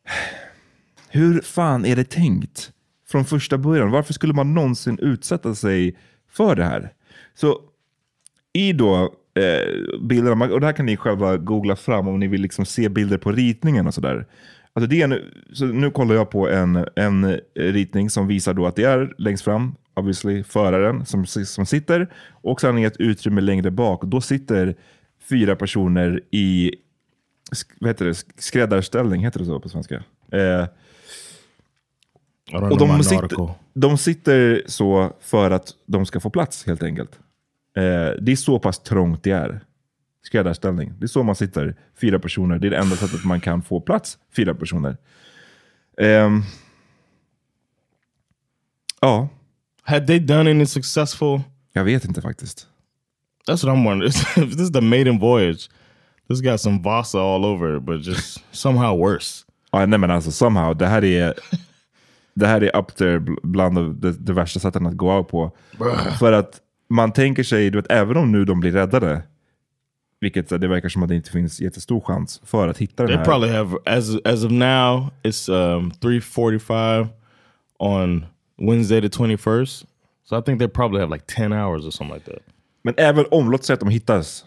[1.12, 2.72] Hur fan är det tänkt
[3.10, 3.90] från första början?
[3.90, 5.96] Varför skulle man någonsin utsätta sig
[6.28, 6.92] för det här?
[7.34, 7.60] Så
[8.52, 12.42] i då eh, bilderna, och det här kan ni själva googla fram om ni vill
[12.42, 14.26] liksom se bilder på ritningen och sådär.
[14.72, 15.18] Alltså det är en,
[15.52, 19.44] så nu kollar jag på en, en ritning som visar då att det är längst
[19.44, 24.04] fram, obviously, föraren som, som sitter och sen i ett utrymme längre bak.
[24.04, 24.74] Då sitter
[25.28, 26.74] fyra personer i
[27.52, 29.94] sk- vad heter det, skräddarställning, heter det så på svenska?
[30.32, 30.66] Eh,
[32.52, 37.18] och de sitter, de sitter så för att de ska få plats helt enkelt.
[37.76, 37.82] Eh,
[38.20, 39.60] det är så pass trångt det är.
[40.22, 40.92] Skräddarställning.
[40.98, 42.58] Det är så man sitter, fyra personer.
[42.58, 44.96] Det är det enda sättet man kan få plats, fyra personer.
[45.98, 46.42] Ehm,
[49.00, 49.28] ja,
[49.82, 51.40] Had they done any successful...
[51.72, 52.66] jag vet inte faktiskt.
[53.48, 54.12] That's what I'm wondering.
[54.50, 55.68] This is the maiden voyage.
[56.28, 59.44] This got some Vasa all over it, but just somehow worse.
[59.72, 61.34] Ja, nej men alltså somehow, det här är,
[62.34, 65.22] det här är up there bl- bland de, de, de värsta sätten att gå av
[65.22, 65.56] på.
[66.18, 69.22] För att man tänker sig, du vet, även om nu de blir räddade,
[70.20, 73.16] vilket det verkar som att det inte finns jättestor chans för att hitta den They
[73.16, 73.24] här.
[73.24, 77.08] probably have as as of now it's um 3:45
[77.78, 78.26] on
[78.58, 79.84] Wednesday the 21st.
[80.28, 82.42] So I think they probably have like 10 hours or something like that.
[82.84, 84.44] Men även om, låt säga att de hittas,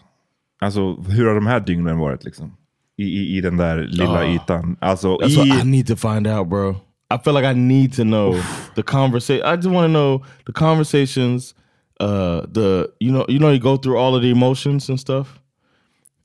[0.60, 2.56] alltså hur har de här dygnen varit liksom?
[2.96, 4.24] I, i, i den där lilla Ah.
[4.34, 4.76] ytan.
[4.80, 5.36] Alltså That's i...
[5.50, 6.76] what I need to find out, bro.
[7.14, 8.40] I feel like I need to know
[8.74, 9.44] the conversation.
[9.46, 11.54] I just want to know the conversations.
[12.00, 15.38] Uh, the you know you know you go through all of the emotions and stuff.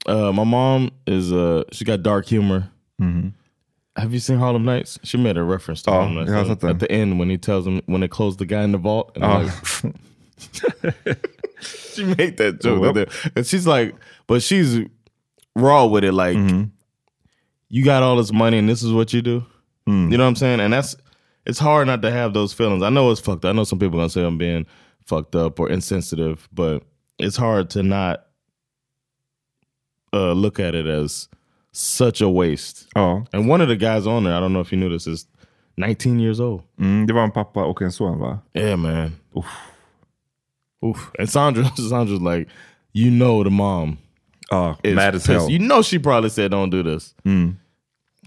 [0.07, 2.69] Uh, my mom is uh she got dark humor.
[3.95, 4.97] Have you seen Harlem Nights?
[5.03, 7.67] She made a reference to Ja, Harlem Nights har at the end when he tells
[7.67, 9.11] him when they close the guy in the vault.
[9.15, 9.37] And Ja.
[9.83, 9.95] like,
[11.61, 12.93] she made that joke, Yep.
[12.95, 13.31] there.
[13.35, 13.95] and she's like,
[14.27, 14.79] but she's
[15.55, 16.13] raw with it.
[16.13, 16.63] Like, Mm-hmm.
[17.69, 19.45] you got all this money, and this is what you do.
[19.89, 20.11] Mm.
[20.11, 20.59] You know what I'm saying?
[20.59, 20.95] And that's
[21.45, 22.83] it's hard not to have those feelings.
[22.83, 23.45] I know it's fucked.
[23.45, 23.49] up.
[23.49, 24.65] I know some people gonna say I'm being
[25.05, 26.83] fucked up or insensitive, but
[27.17, 28.25] it's hard to not
[30.13, 31.27] uh, look at it as
[31.71, 32.87] such a waste.
[32.95, 35.07] Ja, And one of the guys on there, I don't know if you knew this,
[35.07, 35.25] is
[35.77, 36.63] 19 years old.
[36.77, 38.39] mm, det var en pappa och en son va?
[38.53, 39.15] Yeah, man.
[39.35, 39.45] Oof.
[40.85, 41.11] Oof.
[41.19, 42.47] And Sandra, Sandra's like,
[42.93, 43.97] you know, the mom
[44.51, 45.49] Ja, is mad as hell.
[45.49, 47.13] You know, she probably said, "Don't do this."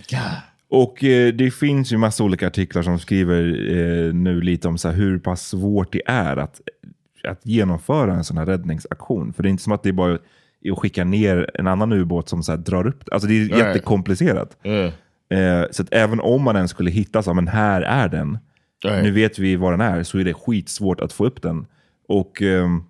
[0.09, 0.43] God.
[0.75, 4.89] Och eh, det finns ju massa olika artiklar som skriver eh, nu lite om så
[4.89, 6.61] här, hur pass svårt det är att,
[7.29, 9.33] att genomföra en sån här räddningsaktion.
[9.33, 10.19] För det är inte som att det är bara
[10.63, 13.05] är att skicka ner en annan ubåt som så här drar upp.
[13.11, 13.59] Alltså det är Nej.
[13.59, 14.57] jättekomplicerat.
[14.65, 14.93] Yeah.
[15.31, 18.39] Eh, så att även om man ens skulle hitta så, men här är den.
[18.85, 19.05] Right.
[19.05, 21.67] Nu vet vi var den är, så är det skitsvårt att få upp den.
[22.09, 22.85] Och ehm,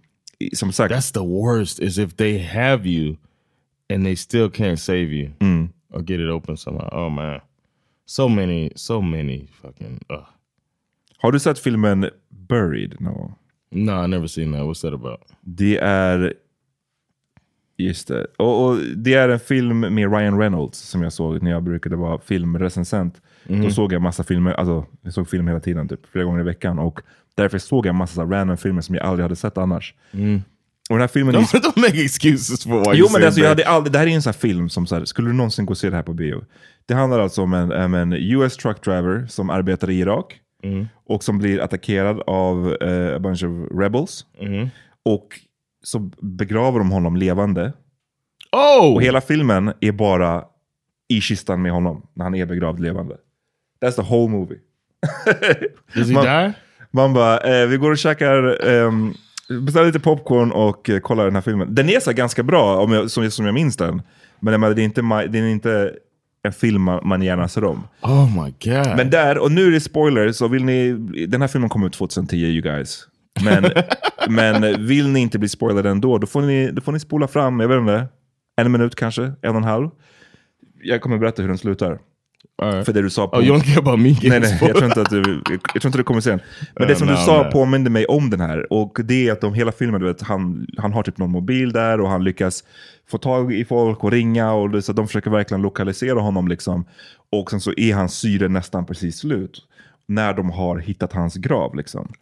[0.53, 1.79] som sagt, That's the worst.
[1.79, 3.17] Is if they have you
[3.95, 5.31] and they still can't save you
[5.93, 6.89] or get it open somehow.
[6.93, 7.41] Oh man,
[8.07, 10.01] so many, so many fucking.
[10.11, 10.25] Uh.
[11.19, 13.01] har du sett filmen Buried?
[13.01, 13.35] No.
[13.71, 14.61] No, I never seen that.
[14.61, 15.21] What's that about?
[15.41, 16.35] Det är...
[17.77, 18.27] Just det.
[18.37, 21.97] Och, och det är en film med Ryan Reynolds som jag såg när jag brukade
[21.97, 23.23] vara filmrecensent.
[23.63, 26.45] Då såg jag massa filmer, alltså jag såg film hela tiden, typ flera gånger i
[26.45, 26.79] veckan.
[26.79, 27.01] Och
[27.35, 29.95] därför såg jag massa random filmer som jag aldrig hade sett annars.
[30.93, 31.35] Och den här filmen...
[31.37, 34.11] Don't, don't make excuses for why Jo men alltså, jag hade aldrig, det här är
[34.11, 36.03] en sån här film som så här, skulle du någonsin gå och se det här
[36.03, 36.45] på bio?
[36.87, 40.41] Det handlar alltså om en, om en US truck driver som arbetar i Irak
[41.09, 44.27] och som blir attackerad av eh, a bunch of rebels.
[45.05, 45.29] Och
[45.83, 47.73] så begraver de honom levande.
[48.53, 50.45] Oh, Och hela filmen är bara
[51.09, 53.17] i kistan med honom när han är begravd levande.
[53.85, 54.59] That's the whole movie.
[55.95, 56.53] does he man- die?
[56.91, 59.15] Man bara, eh, vi går och käkar, um,
[59.61, 61.75] beställer lite popcorn och eh, kollar den här filmen.
[61.75, 64.03] Den är så ganska bra, om jag, som, som jag minns den.
[64.41, 65.93] Men menar, det, är inte, det är inte
[66.43, 67.89] en film man, gärna ser om.
[68.03, 68.97] Oh my god.
[68.97, 70.93] Men där, och nu är det spoiler, så vill ni,
[71.27, 73.07] den här filmen kom ut 2010 you guys.
[73.45, 73.65] Men,
[74.29, 77.61] men vill ni inte bli spoilade ändå, då får ni, då får ni spola fram,
[77.61, 78.07] jag vet inte,
[78.57, 79.91] en minut kanske, en och en halv.
[80.83, 81.99] Jag kommer berätta hur den slutar.
[82.63, 82.87] Right.
[82.87, 83.37] För det du sa på...
[83.37, 85.87] Oh, you don't care about me Nej, nej, jag tror inte att du, jag, tror
[85.87, 86.41] inte du kommer se den.
[86.79, 87.53] Men det som du nej, sa nej.
[87.53, 88.73] påminde mig om den här.
[88.73, 91.73] Och det är att de hela filmen, du vet, han, han har typ någon mobil
[91.73, 92.65] där och han lyckas
[93.11, 94.53] få tag i folk och ringa.
[94.53, 96.49] Och det, så de försöker verkligen lokalisera honom.
[96.49, 96.85] Liksom.
[97.31, 99.61] Och sen så är hans syre nästan precis slut.
[100.09, 101.77] När de har hittat hans grav.
[101.77, 102.13] Liksom.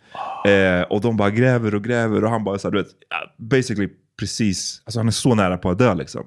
[0.47, 2.93] Eh, och de bara gräver och gräver och han bara så här, du vet,
[3.37, 3.89] basically
[4.21, 6.25] precis, alltså han är så nära på att dö liksom.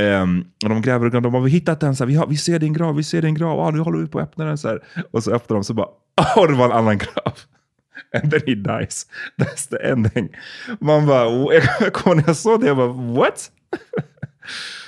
[0.00, 2.26] Ehm, och de gräver och de bara, vi har hittat den, så här, vi, har,
[2.26, 4.44] vi ser din grav, vi ser din grav, ah, nu håller vi på att öppna
[4.44, 4.58] den.
[4.58, 4.80] Så här.
[5.10, 5.88] Och så öppnar de så bara,
[6.36, 7.32] åh det var en annan grav.
[8.22, 9.06] And then he dies.
[9.40, 10.28] That's the ending.
[10.80, 13.50] Man bara, jag kommer när jag såg det, jag bara, what?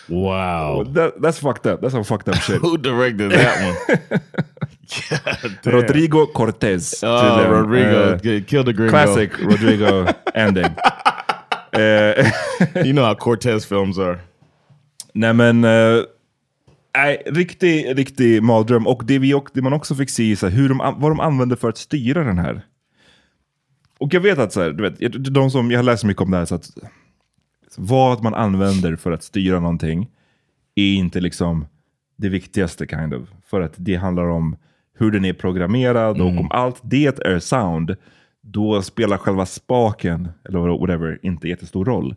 [0.09, 0.85] Wow.
[0.95, 2.61] That, that's fucked up, that's some fucked up shit.
[2.63, 4.21] Who directed that one?
[5.65, 7.03] Rodrigo Cortez.
[7.03, 7.51] Oh, tydligen.
[7.53, 8.19] Rodrigo.
[8.23, 8.91] Get- Kill the gringo.
[8.91, 10.75] classic Rodrigo ending.
[11.73, 12.31] Eh,
[12.85, 14.19] You know how Cortez films are.
[15.15, 16.03] Nej men, eh,
[16.97, 18.87] nej, riktig, riktig mardröm.
[18.87, 21.69] Och det, vi, det man också fick se är hur de, vad de använde för
[21.69, 22.63] att styra den här.
[23.99, 26.31] Och jag vet att så här, du vet, de som, jag har läst mycket om
[26.31, 26.71] det här, så att
[27.77, 30.11] vad man använder för att styra någonting
[30.75, 31.67] är inte liksom
[32.17, 33.29] det viktigaste kind of.
[33.47, 34.57] För att det handlar om
[34.99, 37.97] hur den är programmerad och om allt det är sound,
[38.41, 42.15] då spelar själva spaken, eller whatever, inte jättestor roll.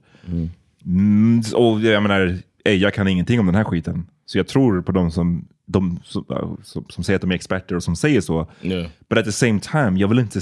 [0.86, 4.08] Mm, och jag menar, ey, jag kan ingenting om den här skiten.
[4.25, 7.75] Så jag tror på de som, de som, som, som säger att de är experter
[7.75, 8.51] och som säger så.
[8.62, 8.88] Yeah.
[9.10, 10.39] But at the same time, jag vill inte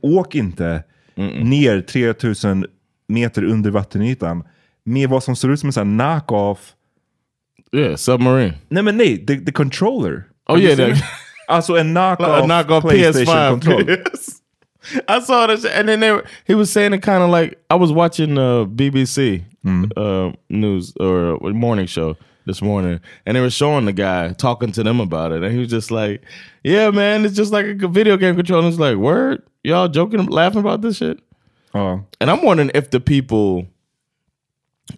[0.00, 0.82] åk inte
[1.42, 2.66] ner 3000
[3.08, 4.44] meter under vattenytan
[4.84, 6.72] med vad som ser ut som en sån här knock-off.
[7.72, 8.54] Yeah, submarine.
[8.68, 10.24] Nej men nej, the, the controller.
[10.48, 10.98] Oh, yeah?
[11.48, 13.50] Alltså en knock-off, a knockoff Playstation PS5.
[13.50, 13.82] control.
[13.88, 14.39] Yes.
[15.08, 17.74] I saw this, and then they were, he was saying it kind of like I
[17.74, 19.44] was watching uh, BBC
[19.96, 22.16] uh, news or morning show
[22.46, 25.58] this morning, and they were showing the guy talking to them about it, and he
[25.58, 26.22] was just like,
[26.64, 30.24] "Yeah, man, it's just like a video game controller." And it's like, "Word, y'all joking,
[30.26, 31.20] laughing about this shit?"
[31.74, 32.00] Ja.
[32.20, 33.66] And I'm wondering if the people,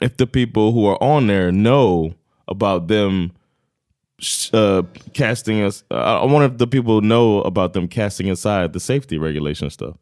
[0.01, 2.14] if the people who are on there know
[2.49, 3.33] about them
[4.52, 4.82] uh,
[5.12, 5.85] casting us.
[5.90, 9.96] I wonder if the people know about them casting aside the safety regulation stuff.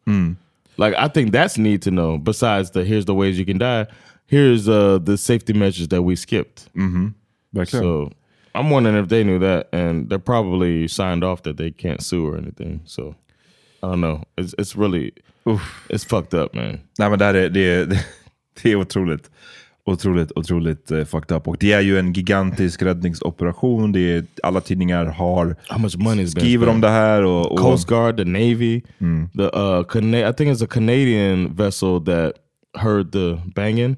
[0.77, 2.19] Like I think that's neat to know.
[2.19, 3.87] Besides the here's the ways you can die.
[4.31, 6.69] here's uh, the safety measures that we skipped.
[7.53, 7.81] Verkligen.
[7.83, 8.11] So
[8.55, 12.27] I'm wondering if they knew that, and they're probably signed off that they can't sue
[12.27, 12.81] or anything.
[12.85, 13.15] So
[13.83, 14.23] I don't know.
[14.39, 15.13] It's it's really
[15.89, 16.81] it's fucked up, man.
[16.99, 17.87] Nej men det, här är, det, är,
[18.63, 19.31] det är otroligt.
[19.91, 21.49] Otroligt, otroligt uh, fucked up.
[21.49, 23.93] Och det är ju en gigantisk räddningsoperation.
[23.93, 27.23] Det är, alla tidningar har How much money has been skriver om det här.
[27.23, 28.81] Och, och, Coast Guard, the Navy,
[29.37, 32.33] the uh, I think it's a Canadian vessel that
[32.75, 33.97] heard the banging,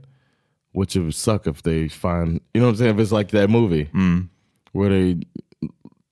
[0.74, 3.00] which would suck if they find, you know what I'm saying?
[3.00, 3.90] If it's like that movie
[4.72, 5.20] where they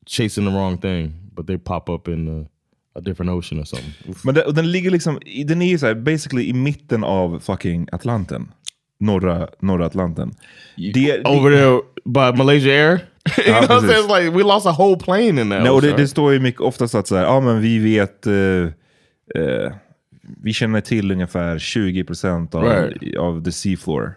[0.06, 2.44] chasing the wrong thing, but they pop up in uh,
[2.94, 4.14] a different ocean or something.
[4.24, 8.48] Men och den ligger liksom, den är så här, basically i mitten av fucking Atlanten.
[9.00, 10.34] Norra, norra Atlanten.
[10.94, 13.00] Det, Over there by Malaysia Air.
[13.38, 14.04] you know what I'm saying?
[14.04, 15.62] It's like we lost a whole plane in that.
[15.62, 18.26] Nej, och det, det står ju mycket oftast att så här, ja men vi vet,
[18.26, 18.34] eh,
[19.34, 19.72] eh,
[20.42, 23.16] vi känner till ungefär 20% av, Right.
[23.16, 24.14] av the seafloor.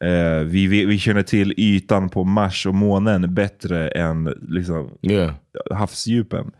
[0.00, 5.34] Eh, vi, vi, vi känner till ytan på Mars och månen bättre än liksom, yeah.
[5.70, 6.50] havsdjupen.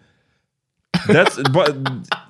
[1.08, 1.74] That's, but,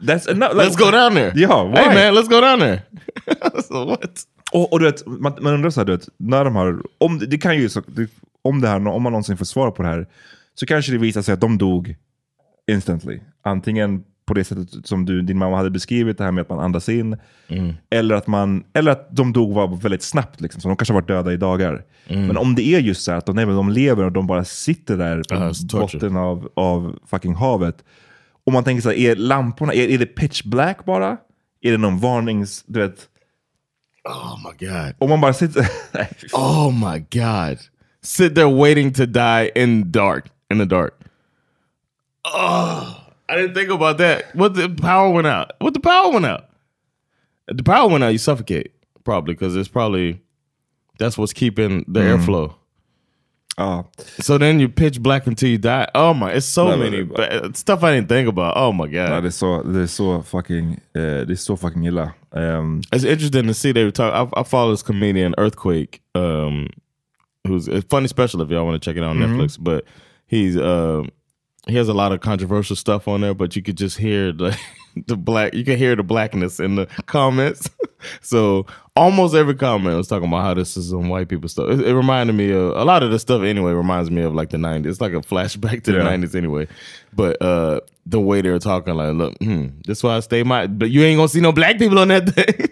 [0.01, 0.55] that's enough.
[0.55, 1.33] Let's go down there.
[1.35, 1.77] Ja, why?
[1.77, 2.83] Hey man, let's go down there.
[3.63, 4.23] so what?
[4.53, 7.19] Och, och du vet, man, man undrar så här, du vet, när de har, om,
[7.19, 8.11] det- kan ju, så, det,
[8.43, 10.07] om, det här, om man någonsin får svar på det här,
[10.55, 11.97] så kanske det visar sig att de dog
[12.71, 13.21] instantly.
[13.43, 16.59] Antingen på det sättet som du, din mamma hade beskrivit, det här med att man
[16.59, 17.17] andas in,
[17.91, 21.01] eller, att man, eller att de dog var väldigt snabbt, liksom, så de kanske har
[21.01, 21.85] varit döda i dagar.
[22.09, 24.27] Men om det är just så här att de, nej, men de lever och de
[24.27, 25.35] bara sitter där på
[25.69, 25.81] torture.
[25.81, 27.85] botten av, av fucking havet,
[28.45, 31.17] och man tänker så här, är lamporna, är, är det pitch black bara?
[31.61, 33.09] Är det någon varnings, du vet,
[34.05, 34.95] Oh my god.
[34.99, 35.61] om man bara sitter...
[35.93, 36.41] Nej, fy fan.
[36.41, 37.59] Oh my god.
[38.03, 40.31] Sit there waiting to die in dark.
[40.51, 40.95] In the dark.
[42.25, 42.97] Oh,
[43.29, 44.35] I didn't think about that.
[44.35, 45.53] What the power went out?
[45.59, 46.45] What the power went out?
[47.49, 48.73] If the power went out, you suffocate
[49.05, 50.21] probably because it's probably
[50.99, 52.19] that's what's keeping the mm.
[52.19, 52.55] airflow.
[53.57, 53.85] Ja.
[54.23, 55.87] So then you pitch black until you die.
[55.95, 57.15] Oh my, it's so No, no, many no.
[57.15, 58.57] ba- stuff I didn't think about.
[58.57, 59.23] Oh my god.
[59.23, 62.13] Det, är så, det är så fucking, eh, det är så fucking illa.
[62.35, 64.15] Ehm, It's interesting to see they were talking.
[64.37, 66.69] I, I follow this comedian Earthquake, um,
[67.49, 69.59] who's a funny special if y'all want to check it out on Netflix.
[69.61, 69.85] But
[70.27, 71.09] he's um
[71.69, 74.57] he has a lot of controversial stuff on there, but you could just hear the
[75.07, 75.55] the black.
[75.55, 77.69] You can hear the blackness in the comments.
[78.21, 81.71] so almost every comment was talking about how this is some white people stuff.
[81.71, 83.43] It, it reminded me of a lot of the stuff.
[83.43, 84.87] Anyway, reminds me of like the '90s.
[84.87, 85.99] It's like a flashback to Yeah.
[86.05, 86.67] the '90s anyway.
[87.13, 90.67] But uh the way they were talking, like, look, hmm, this why I stay my.
[90.67, 92.69] But you ain't gonna see no black people on that thing.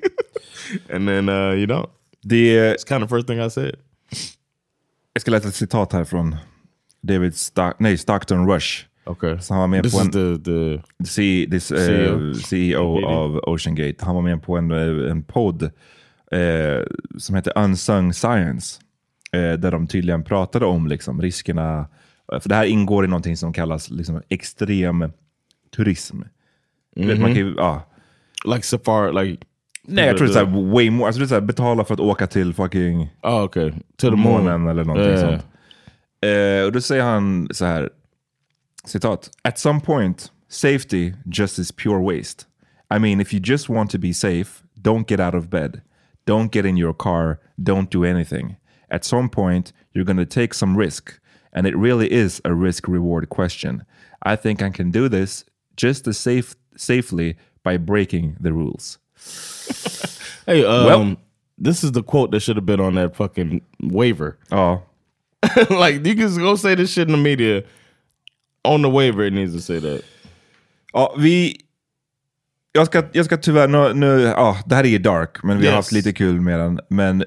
[0.89, 1.87] and then uh, you know,
[2.27, 3.77] det, it's kind of first thing I said.
[5.13, 6.37] jag ska läsa ett citat här från
[7.03, 8.87] David Stock, nej, Stockton Rush.
[9.11, 12.35] Okay, Så han var med this på en, the the C, this, eh, CEO.
[12.35, 14.05] CEO av Ocean Gate.
[14.05, 15.63] Han var med på en, eh, en podd
[16.33, 16.83] eh,
[17.19, 18.81] som heter Unsung Science.
[19.33, 21.87] Eh, där de tydligen pratade om liksom, riskerna.
[22.41, 25.13] För det här ingår i någonting som kallas liksom, extrem
[25.77, 26.17] turism.
[26.97, 27.57] Du vet, man kan, ju-
[28.55, 29.47] like safari, like
[29.83, 31.07] Nej, jag tror det är way more.
[31.07, 34.85] Alltså det är så här, betala för att åka till fucking oh okay månen eller
[34.85, 35.31] någonting Yeah.
[35.31, 35.47] sånt.
[36.27, 37.91] Eh, och då säger han så här,
[38.85, 39.31] citat.
[39.45, 42.47] At some point, safety just is pure waste.
[42.91, 45.83] I mean, if you just want to be safe, don't get out of bed.
[46.27, 47.41] Don't get in your car.
[47.63, 48.57] Don't do anything.
[48.91, 51.19] At some point, you're going to take some risk.
[51.53, 53.85] And it really is a risk reward question.
[54.23, 55.45] I think I can do this
[55.77, 58.99] just as safe, safely by breaking the rules.
[60.47, 61.17] Hey, um, Well-
[61.59, 64.39] this is the quote that should have been on that fucking waiver.
[64.51, 64.83] Oh,
[65.71, 67.63] like you can go say this shit in the media.
[68.69, 70.01] On the waiver, it needs to say that.
[70.93, 71.57] Ja, vi...
[72.73, 75.73] Jag ska, jag ska tyvärr, nu, nu, ja, det här är dark, men vi har
[75.73, 75.77] Yes.
[75.77, 76.81] haft lite kul med den.
[76.89, 77.25] Men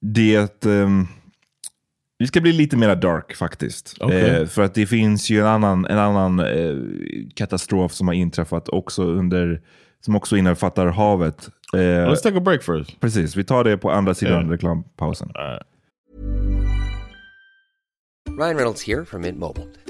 [0.00, 0.66] det...
[0.66, 1.08] Um,
[2.18, 3.96] vi ska bli lite mer dark faktiskt.
[4.00, 4.30] Okej.
[4.30, 6.76] Eh, för att det finns ju en annan, en annan eh,
[7.34, 9.60] katastrof som har inträffat också under,
[10.00, 11.48] som också innefattar havet.
[11.74, 13.00] Eh, Let's take a break first.
[13.00, 14.52] precis, vi tar det på andra sidan Ja.
[14.52, 15.28] reklampausen.
[18.38, 19.66] Ryan Reynolds here from Mint Mobile.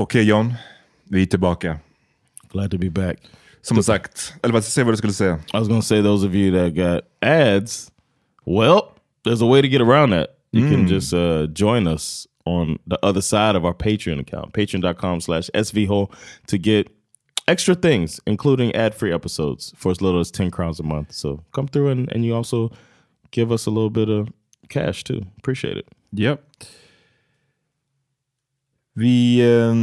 [0.00, 0.54] Okej John,
[1.04, 1.78] vi är tillbaka.
[2.52, 3.16] Glad to be back.
[3.62, 5.34] Som sagt, eller vad, säg vad du skulle säga.
[5.34, 7.92] I was going to say those of you that got ads,
[8.46, 8.80] well,
[9.24, 10.28] there's a way to get around that.
[10.52, 15.20] You can just uh, join us on the other side of our Patreon account, patreon.com
[15.20, 16.08] slash svho
[16.46, 16.88] to get
[17.46, 21.12] extra things, including ad-free episodes for as little as 10 crowns a month.
[21.12, 22.72] So come through and, and you also
[23.32, 24.28] give us a little bit of
[24.70, 25.26] cash too.
[25.36, 25.86] Appreciate it.
[26.12, 26.36] Ja.
[29.00, 29.74] Vi eh,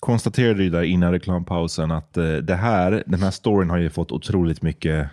[0.00, 4.12] konstaterade ju där innan reklampausen att eh, det här, den här storyn har ju fått
[4.12, 5.08] otroligt mycket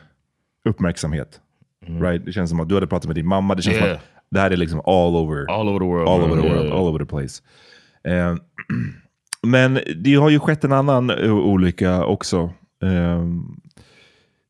[0.65, 1.39] uppmärksamhet.
[2.01, 2.25] Right?
[2.25, 3.55] Det känns som att du hade pratat med din mamma.
[3.55, 3.97] Det känns som Yeah.
[3.97, 6.07] att det här är liksom all over, All over the world.
[6.09, 6.77] all over the world, yeah.
[6.79, 7.41] all over the place.
[8.03, 8.35] Eh,
[9.47, 12.51] men det har ju skett en annan eh, olycka också.
[12.83, 13.23] eh,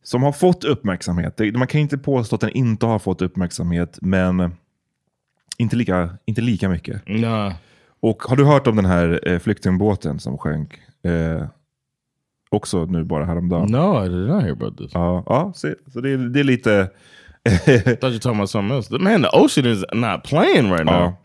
[0.04, 1.40] som har fått uppmärksamhet.
[1.56, 4.52] Man kan inte påstå att den inte har fått uppmärksamhet, men
[5.58, 7.02] inte lika, inte lika mycket.
[7.08, 7.54] Nah.
[8.04, 10.80] Och har du hört om den här eh, flyktingbåten som sjönk?
[11.04, 11.46] Eh,
[12.50, 13.72] också nu bara häromdagen.
[13.72, 14.92] No, I did not hear about this.
[14.94, 16.90] Ja, ja se, så det är, det är lite...
[17.46, 18.98] I thought you were talking about something else.
[18.98, 20.94] Man, the ocean is not playing right now.
[20.94, 21.18] ja.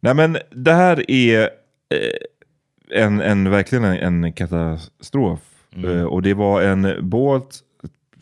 [0.00, 5.40] Nej men det här är eh, en, en, verkligen en, en katastrof.
[5.84, 7.58] Eh, och det var en båt,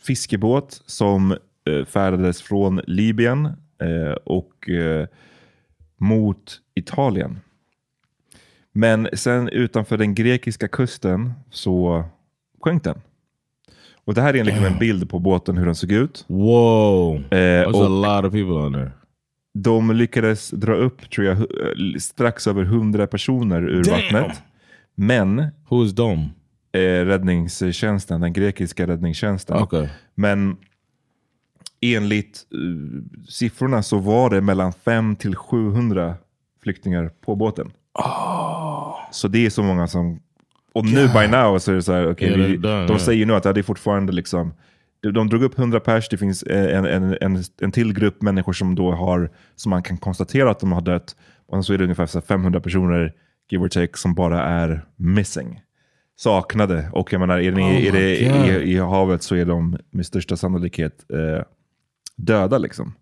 [0.01, 3.45] fiskebåt som eh, färdades från Libyen
[3.81, 5.07] eh, och eh,
[5.97, 7.39] mot Italien.
[8.79, 12.03] Men sen utanför den grekiska kusten så
[12.63, 13.01] sjönk den.
[14.05, 16.25] Och det här är liksom en bild på båten hur den såg ut.
[16.27, 17.15] Whoa.
[17.15, 18.91] Eh, There's a lot of people on there.
[19.53, 23.95] de lyckades dra upp tror jag, eh, strax över 100 personer ur Damn.
[23.95, 24.41] vattnet.
[24.95, 26.19] Men Who is Dom?
[26.71, 29.57] eh, räddningstjänsten, den grekiska räddningstjänsten.
[29.63, 29.87] Okay.
[30.15, 30.57] Men
[31.81, 36.15] enligt eh, siffrorna så var det mellan 5 till 700
[36.63, 37.71] flyktingar på båten.
[39.11, 40.19] Så det är så många som...
[40.73, 42.97] Och nu by now så är det så här, Yeah, vi, done, de yeah.
[42.97, 44.53] säger nu att ja, det är fortfarande liksom...
[45.01, 48.21] De, de drog upp 100 pers, det finns eh, en, en, en, en till grupp
[48.21, 51.15] människor som då har, som man kan konstatera att de har dött.
[51.47, 53.13] Och så är det ungefär så här 500 personer,
[53.49, 55.61] give or take, som bara är missing.
[56.15, 56.89] Saknade.
[56.91, 58.63] Och jag menar, är, ni, Oh är det God.
[58.63, 61.43] i, i havet så är de med största sannolikhet eh,
[62.15, 62.93] döda liksom.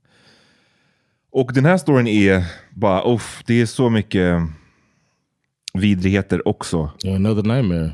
[1.32, 4.42] Och den här storyn är bara, uff, det är så mycket
[5.80, 6.92] vidrigheter också.
[7.06, 7.92] Another nightmare.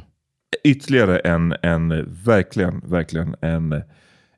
[0.63, 3.81] Ytterligare en, en verkligen, verkligen en,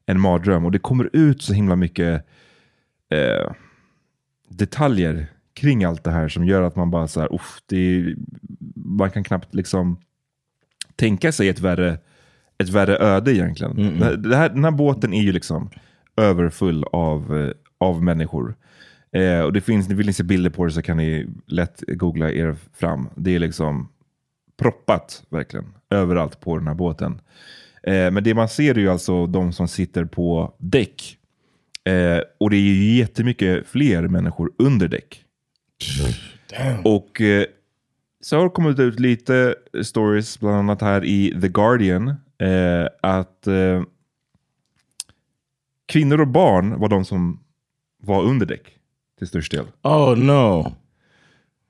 [0.05, 0.65] en mardröm.
[0.65, 2.25] Och det kommer ut så himla mycket
[3.09, 3.51] eh,
[4.49, 8.15] detaljer kring allt det här som gör att man bara så här, uff, är,
[8.75, 9.97] man kan knappt liksom
[10.95, 11.97] tänka sig ett värre,
[12.57, 13.99] ett värre öde egentligen.
[13.99, 15.69] Det, det här, den här båten är ju liksom
[16.17, 18.55] överfull av, eh, av människor.
[19.15, 22.31] Eh, och det finns, vill ni se bilder på det så kan ni lätt googla
[22.31, 23.09] er fram.
[23.15, 23.89] Det är liksom
[24.57, 27.21] proppat verkligen överallt på den här båten.
[27.83, 31.17] Eh, men det man ser är ju alltså de som sitter på däck.
[31.83, 35.25] Eh, och det är ju jättemycket fler människor under däck.
[36.83, 37.45] Och eh,
[38.21, 42.07] så har det kommit ut lite stories, bland annat här i The Guardian,
[42.37, 43.83] eh, att eh,
[45.85, 47.43] kvinnor och barn var de som
[47.97, 48.74] var under däck
[49.17, 49.65] till störst del.
[49.83, 50.71] Oh no.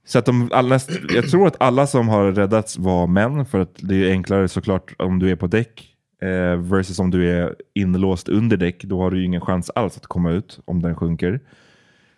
[0.05, 0.79] Så att de, alla,
[1.09, 4.95] jag tror att alla som har räddats var män, för att det är enklare såklart
[4.97, 5.91] om du är på däck.
[6.21, 9.97] Eh, versus om du är inlåst under däck, då har du ju ingen chans alls
[9.97, 11.39] att komma ut om den sjunker.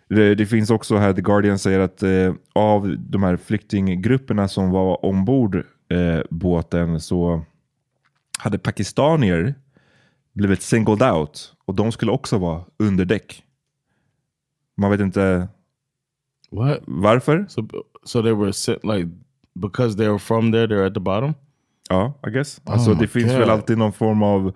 [0.08, 4.70] Det, det finns också här, The Guardian säger att eh, av de här flyktinggrupperna som
[4.70, 5.56] var ombord
[5.88, 7.44] eh, båten så
[8.38, 9.54] hade pakistanier
[10.34, 13.42] blivit singled out och de skulle också vara under däck.
[14.78, 15.48] Man vet inte
[16.50, 16.78] What?
[16.86, 17.46] varför.
[17.48, 17.68] So
[18.04, 19.08] so they were sit like
[19.54, 21.34] because they were from there, they're at the bottom.
[21.88, 22.60] Ja, I guess.
[22.64, 23.38] Alltså, Oh det my finns God.
[23.40, 24.52] väl alltid någon form av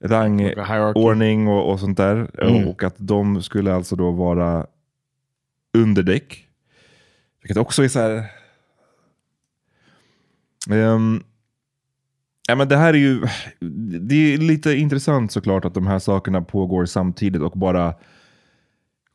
[0.00, 2.30] Like rangordning och, och sånt där.
[2.42, 2.68] Mm.
[2.68, 4.66] Och att de skulle alltså då vara
[5.74, 6.48] under däck.
[7.42, 8.24] Vilket också är så här...
[10.70, 11.22] Ehm,
[12.48, 13.20] ja, men det här är ju...
[14.00, 17.94] Det är lite intressant såklart att de här sakerna pågår samtidigt och bara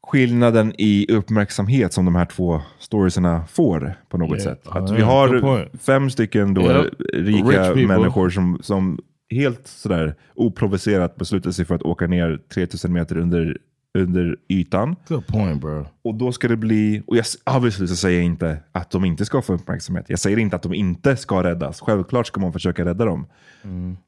[0.07, 4.43] skillnaden i uppmärksamhet som de här två storiesarna får på något Yeah.
[4.43, 4.67] sätt.
[4.67, 6.93] Att vi yeah, har fem stycken då Yep.
[7.13, 8.99] rika människor som, som
[9.29, 13.57] helt sådär oprovocerat beslutar sig för att åka ner 3000 meter under,
[13.95, 14.95] under ytan.
[15.07, 15.85] Good point, bro.
[16.03, 19.25] Och då ska det bli, och jag, obviously så säger jag inte att de inte
[19.25, 20.05] ska få uppmärksamhet.
[20.07, 21.81] Jag säger inte att de inte ska räddas.
[21.81, 23.27] Självklart ska man försöka rädda dem.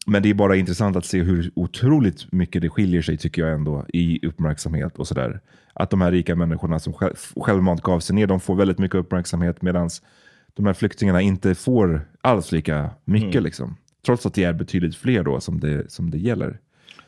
[0.06, 3.54] Men det är bara intressant att se hur otroligt mycket det skiljer sig tycker jag
[3.54, 5.40] ändå i uppmärksamhet och sådär.
[5.74, 8.96] Att de här rika människorna som själv, självmant gav sig ner, de får väldigt mycket
[8.96, 9.90] uppmärksamhet medan
[10.54, 13.44] de här flyktingarna inte får alls lika mycket.
[13.44, 13.76] Liksom.
[14.06, 16.60] Trots att det är betydligt fler då som det, som det gäller.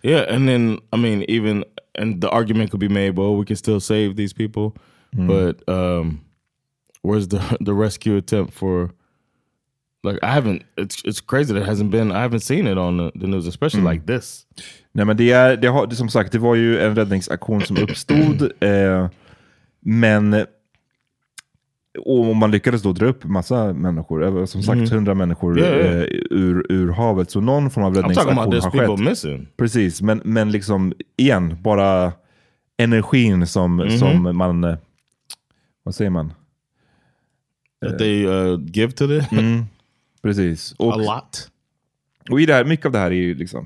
[0.04, 1.64] Yeah, and then I mean, even
[1.96, 4.76] and the argument could be made, well, we can still save these people,
[5.14, 6.22] but um,
[7.02, 8.92] where's the the rescue attempt for?
[10.04, 10.64] Like, I haven't.
[10.78, 12.12] It's it's crazy that it hasn't been.
[12.12, 14.46] I haven't seen it on the, the news, especially like this.
[14.94, 17.78] Nej, men det är, det har, det, som sagt, det var ju en räddningsaktion som
[17.84, 18.52] uppstod.
[18.64, 19.10] Eh,
[19.82, 20.46] men
[22.06, 25.64] och man lyckades då dra upp massa människor, över, som sagt 100 människor Mm.
[25.74, 25.98] Yeah, yeah.
[26.02, 27.32] Eh, ur, ur havet.
[27.32, 28.52] Så någon form av räddningsaktion har skett.
[29.58, 32.14] Precis, men, men liksom igen, bara
[32.78, 33.98] energin som, Mhm.
[33.98, 34.78] som man, eh,
[35.84, 36.34] vad säger man?
[37.86, 39.64] That they uh, give to the Mm,
[40.22, 40.76] precis.
[40.78, 41.50] Och, a lot.
[42.32, 43.66] Och i det här, mycket av det här är ju liksom,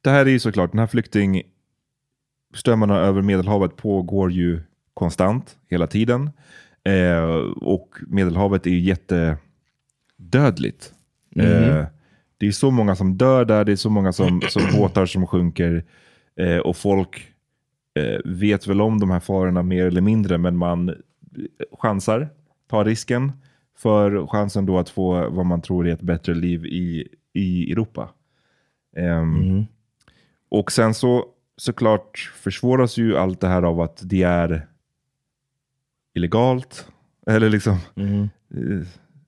[0.00, 4.60] det här är ju såklart, den här flyktingströmmarna över Medelhavet pågår ju
[4.94, 6.30] konstant hela tiden.
[6.86, 7.24] Eh,
[7.56, 10.92] och Medelhavet är ju jättedödligt.
[11.36, 11.84] Eh,
[12.38, 15.26] det är så många som dör där, det är så många som, som båtar som
[15.26, 15.84] sjunker.
[16.36, 17.32] Eh, och folk
[17.94, 20.94] eh, vet väl om de här farorna mer eller mindre, men man
[21.80, 22.28] chansar,
[22.70, 23.32] tar risken
[23.78, 28.08] för chansen då att få vad man tror är ett bättre liv i, i Europa.
[28.96, 29.66] Ehm,
[30.48, 31.24] Och sen så
[31.56, 34.66] såklart försvåras ju allt det här av att det är
[36.16, 36.88] illegalt.
[37.26, 38.24] Eller liksom, eh,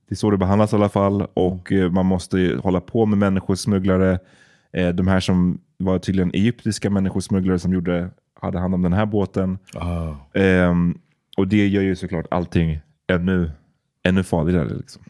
[0.07, 1.27] det är så det behandlas i alla fall.
[1.33, 4.19] Och eh, man måste hålla på med människosmugglare.
[4.73, 8.09] Eh, De här som var tydligen egyptiska människosmugglare som gjorde,
[8.41, 9.57] hade hand om den här båten.
[9.75, 10.15] Oh.
[11.37, 13.51] Och det gör ju såklart allting ännu,
[14.03, 14.69] ännu farligare.
[14.73, 15.01] Liksom.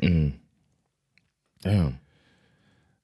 [1.64, 1.94] Damn.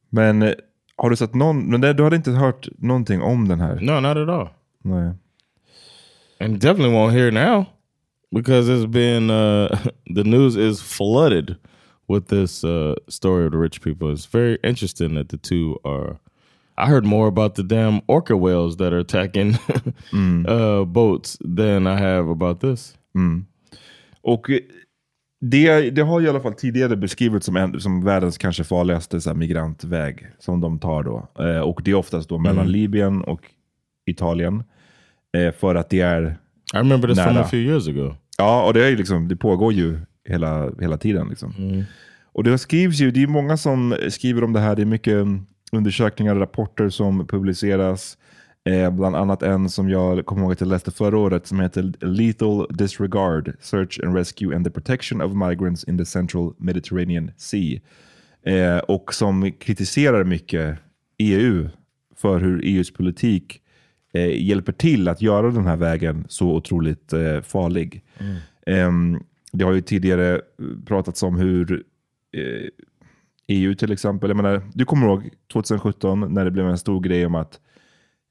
[0.09, 0.53] Men
[0.95, 3.75] har du sett någon, men du hade inte hört någonting om den här?
[3.81, 4.49] No, not at all.
[4.83, 5.13] Nej.
[6.39, 7.65] And definitely won't hear now
[8.31, 11.57] because it's been uh, the news is flooded
[12.07, 14.11] with this uh, story of the rich people.
[14.11, 16.19] It's very interesting that the two are.
[16.77, 19.57] I heard more about the damn orca whales that are attacking
[20.45, 22.97] uh, boats than I have about this.
[24.21, 24.59] Och eh,
[25.41, 29.29] det, det har i alla fall tidigare beskrivits som, en, som världens kanske farligaste så
[29.29, 31.27] här, migrantväg som de tar då.
[31.43, 33.41] Eh, och det är oftast då mellan Libyen och
[34.05, 34.63] Italien.
[35.37, 36.37] Eh, för att det är,
[36.73, 37.45] I remember this from Nära.
[37.45, 38.15] a few years ago.
[38.37, 39.99] ja och det, är liksom, det pågår ju
[40.29, 41.29] hela, hela tiden.
[41.29, 41.53] Liksom.
[42.33, 44.75] Och det skrivs ju, det är många som skriver om det här.
[44.75, 48.17] Det är mycket mm, undersökningar och rapporter som publiceras.
[48.69, 51.93] Eh, bland annat en som jag kommer ihåg att jag läste förra året som heter
[52.05, 57.79] Lethal Disregard, Search and Rescue and the Protection of Migrants in the Central Mediterranean Sea.
[58.45, 60.77] Eh, och som kritiserar mycket
[61.17, 61.69] EU
[62.15, 63.61] för hur EUs politik
[64.15, 68.03] eh, hjälper till att göra den här vägen så otroligt eh, farlig.
[68.65, 70.39] Ehm, det har ju tidigare eh,
[70.85, 71.83] pratats om hur
[72.37, 72.69] eh,
[73.47, 77.25] EU till exempel, jag menar, du kommer ihåg 2017 när det blev en stor grej
[77.25, 77.59] om att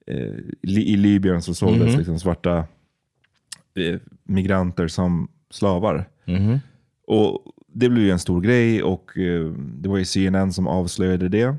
[0.07, 2.59] eh, i Libyen så såldes liksom svarta
[3.75, 6.05] eh, migranter som slavar.
[7.07, 11.29] Och Det blev ju en stor grej och eh, det var ju CNN som avslöjade
[11.29, 11.57] det.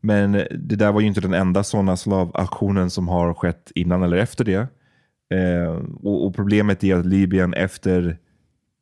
[0.00, 4.16] Men det där var ju inte den enda sådana slavaktionen som har skett innan eller
[4.16, 4.68] efter det.
[5.34, 5.70] Eh,
[6.02, 8.18] och, och Problemet är att Libyen efter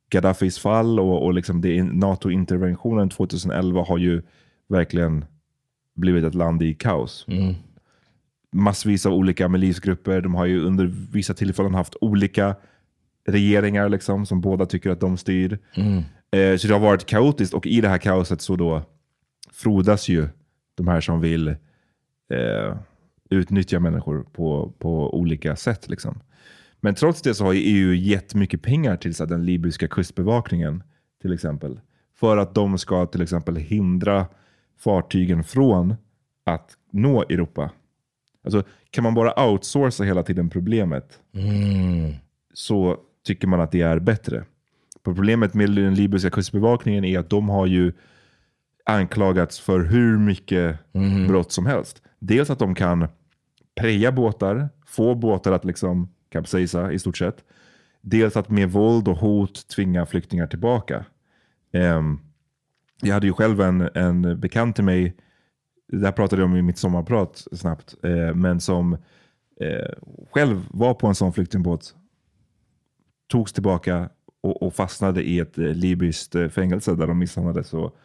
[0.09, 4.21] Gaddafis fall och, och liksom det NATO-interventionen 2011 har ju
[4.69, 5.25] verkligen
[5.95, 7.25] blivit ett land i kaos.
[8.51, 10.21] Massvis av olika milisgrupper.
[10.21, 12.55] De har ju under vissa tillfällen haft olika
[13.27, 15.59] regeringar liksom, som båda tycker att de styr.
[16.31, 18.81] Eh, så det har varit kaotiskt och i det här kaoset så då
[19.51, 20.27] frodas ju
[20.77, 22.77] de här som vill eh,
[23.29, 25.89] utnyttja människor på, på olika sätt.
[25.89, 26.19] Liksom.
[26.79, 30.83] Men trots det så har ju EU gett mycket pengar till så den libyska kustbevakningen
[31.21, 31.79] till exempel.
[32.19, 34.25] För att de ska till exempel hindra
[34.79, 35.95] fartygen från
[36.43, 37.71] att nå Europa.
[38.43, 41.19] Alltså, kan man bara outsourca hela tiden problemet
[42.53, 44.45] så tycker man att det är bättre.
[45.03, 47.93] Problemet med den libyska kustbevakningen är att de har ju
[48.87, 50.79] anklagats för hur mycket
[51.27, 52.01] brott som helst.
[52.19, 53.07] Dels att de kan
[53.75, 57.43] preja båtar, få båtar att liksom kapsejsa i stort sett.
[58.01, 61.05] Dels att med våld och hot tvinga flyktingar tillbaka.
[61.73, 62.19] Ehm,
[63.01, 65.15] jag hade ju själv en, en bekant till mig,
[65.91, 68.93] det här pratade jag om i mitt sommarprat snabbt, eh, men som
[69.61, 69.93] eh,
[70.31, 71.95] själv var på en sån flyktingbåt,
[73.27, 74.09] togs tillbaka
[74.41, 77.97] och, och fastnade i ett eh, libyskt eh, fängelse där de misshandlades och,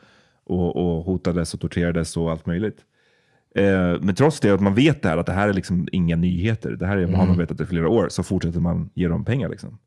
[0.44, 2.78] och, och hotades och torterades och allt möjligt.
[3.54, 6.16] Eh, men trots det, att man vet det här, att det här är liksom inga
[6.16, 9.24] nyheter, det här är, har man vetat i flera år, så fortsätter man ge dem
[9.24, 9.48] pengar.
[9.48, 9.78] Liksom.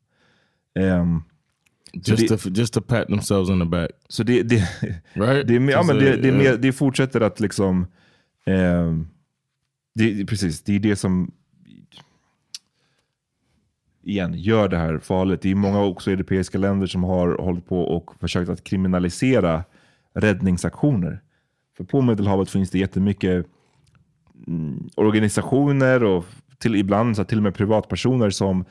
[2.02, 3.90] Så Just det- to just to pat themselves on the back.
[4.08, 4.56] så det, det,
[5.12, 5.46] Right?
[5.48, 7.86] det, ja, men det, det, mer, det fortsätter att liksom...
[9.94, 11.30] det, det- precis, det är det som
[14.02, 15.40] igen, gör det här farligt.
[15.42, 19.64] Det är många också europeiska länder som har hållit på och försökt att kriminalisera
[20.16, 21.20] räddningsaktioner.
[21.76, 23.46] För på Medelhavet finns det jättemycket
[24.46, 26.24] mm, organisationer och
[26.58, 28.64] till, ibland så till och med privatpersoner som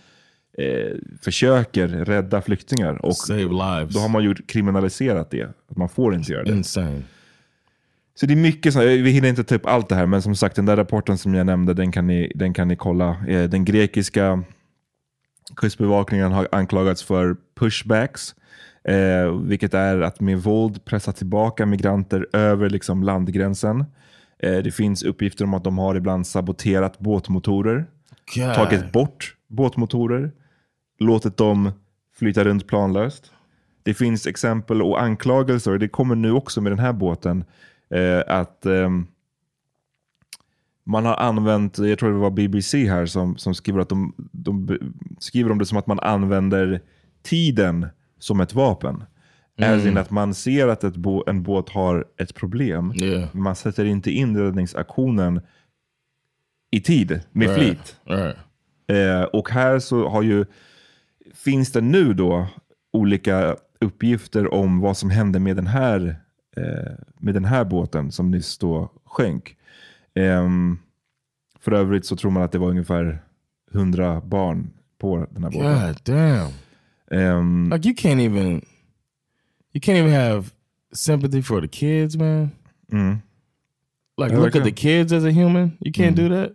[0.57, 3.05] eh, försöker rädda flyktingar.
[3.05, 3.93] Och Save lives.
[3.93, 5.43] då har man ju kriminaliserat det.
[5.69, 6.51] Att man får inte göra det.
[6.51, 7.01] Insane.
[8.15, 10.35] Så det är mycket, så, vi hinner inte ta upp allt det här, men som
[10.35, 13.25] sagt den där rapporten som jag nämnde, den kan ni, den kan ni kolla.
[13.27, 14.43] Eh, Den grekiska
[15.55, 18.35] kustbevakningen har anklagats för pushbacks,
[18.87, 23.85] eh, vilket är att med våld pressa tillbaka migranter över liksom, landgränsen.
[24.39, 27.85] Eh, det finns uppgifter om att de har ibland saboterat båtmotorer,
[28.35, 28.55] God.
[28.55, 30.31] tagit bort båtmotorer,
[30.99, 31.71] låtit dem
[32.15, 33.31] flyta runt planlöst.
[33.83, 37.43] Det finns exempel och anklagelser, det kommer nu också med den här båten,
[37.89, 39.07] eh, att ehm,
[40.83, 44.77] man har använt, jag tror det var BBC här som, som skriver att de, de
[45.19, 46.81] skriver om det som att man använder
[47.23, 47.87] tiden
[48.19, 49.03] som ett vapen.
[49.61, 53.29] As in att man ser att bå- en båt har ett problem, Yeah.
[53.35, 55.41] man sätter inte in räddningsaktionen
[56.71, 57.59] i tid, med Right.
[57.59, 57.99] flit.
[58.05, 58.35] Right.
[58.87, 60.45] Eh, och här så har ju,
[61.33, 62.47] finns det nu då
[62.93, 66.15] olika uppgifter om vad som hände med den här,
[66.57, 69.57] eh, med den här båten som nyss då sjönk.
[70.15, 70.77] Ehm,
[71.59, 73.19] för övrigt så tror man att det var ungefär
[73.73, 75.87] 100 barn på den här båten.
[75.87, 76.51] God damn.
[77.11, 78.65] Ehm, Like you can't even
[79.73, 80.51] you can't even have
[80.93, 82.49] sympathy for the kids, man.
[82.91, 83.17] mm.
[84.17, 85.77] Like Yeah, look like at the kids as a human.
[85.79, 86.51] You can't do that.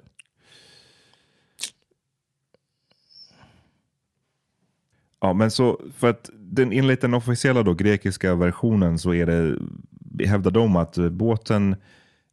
[5.20, 9.59] Ja, men så för att den, enligt den officiella då, grekiska versionen så är det,
[10.26, 11.76] hävdar de att båten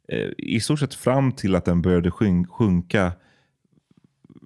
[0.08, 3.12] eh, i stort sett fram till att den började sjun- sjunka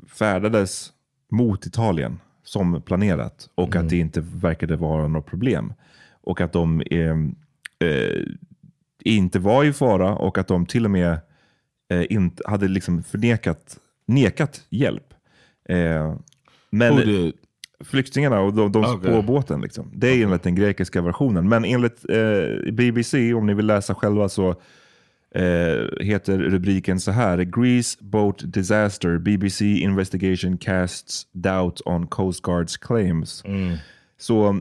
[0.07, 0.93] färdades
[1.31, 5.73] mot Italien som planerat och att det inte verkade vara något problem.
[6.23, 7.17] Och att de eh,
[7.89, 8.23] eh,
[9.05, 11.19] inte var i fara och att de till och med
[11.93, 15.15] eh, inte hade liksom förnekat nekat hjälp.
[15.69, 16.17] Eh,
[16.71, 17.33] men, did?
[17.81, 19.13] flyktingarna och de, de Okej.
[19.13, 19.61] på båten.
[19.61, 19.91] Liksom.
[19.95, 21.49] Det är enligt den grekiska versionen.
[21.49, 24.55] Men enligt eh, BBC, om ni vill läsa själva, så
[25.35, 27.39] eh, heter rubriken så här.
[27.39, 29.19] Greece boat disaster.
[29.19, 33.43] BBC investigation casts doubt on Coast Guards claims.
[34.19, 34.61] Så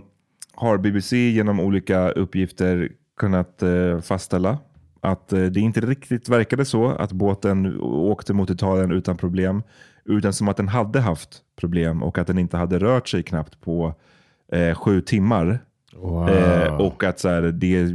[0.53, 4.57] har BBC genom olika uppgifter kunnat eh, fastställa
[5.01, 9.63] att eh, det inte riktigt verkade så att båten åkte mot Italien utan problem.
[10.05, 13.61] Utan som att den hade haft problem och att den inte hade rört sig knappt
[13.61, 13.93] på
[14.51, 15.59] eh, sju timmar.
[15.93, 16.29] Wow.
[16.29, 17.87] Eh, och att så här, det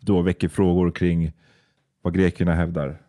[0.00, 1.32] då väcker frågor kring
[2.02, 3.00] vad grekerna hävdar.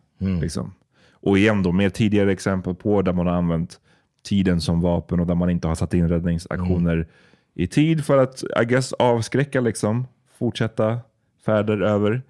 [0.42, 0.74] Liksom.
[1.12, 3.80] Och igen då, med tidigare exempel på där man har använt
[4.24, 7.08] tiden som vapen och där man inte har satt in räddningsaktioner
[7.54, 11.00] i tid för att I guess, avskräcka, liksom, fortsätta
[11.46, 12.22] färder över.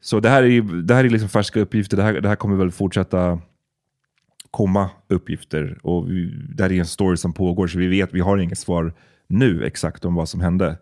[0.00, 1.96] Så det här är, ju- det här är liksom färska uppgifter.
[1.96, 3.40] Det här, det här kommer väl fortsätta
[4.50, 5.78] komma uppgifter.
[5.82, 8.58] Och vi, det här är en story som pågår, så vi vet vi har inget
[8.58, 8.92] svar
[9.26, 10.76] nu exakt om vad som hände.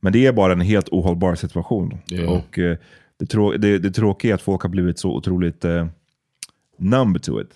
[0.00, 1.98] Men det är bara en helt ohållbar situation.
[2.06, 2.30] Ja.
[2.30, 2.76] Och eh,
[3.22, 5.86] det, trå det, det tråkiga är att folk har blivit så otroligt eh,
[6.76, 7.50] numb to it.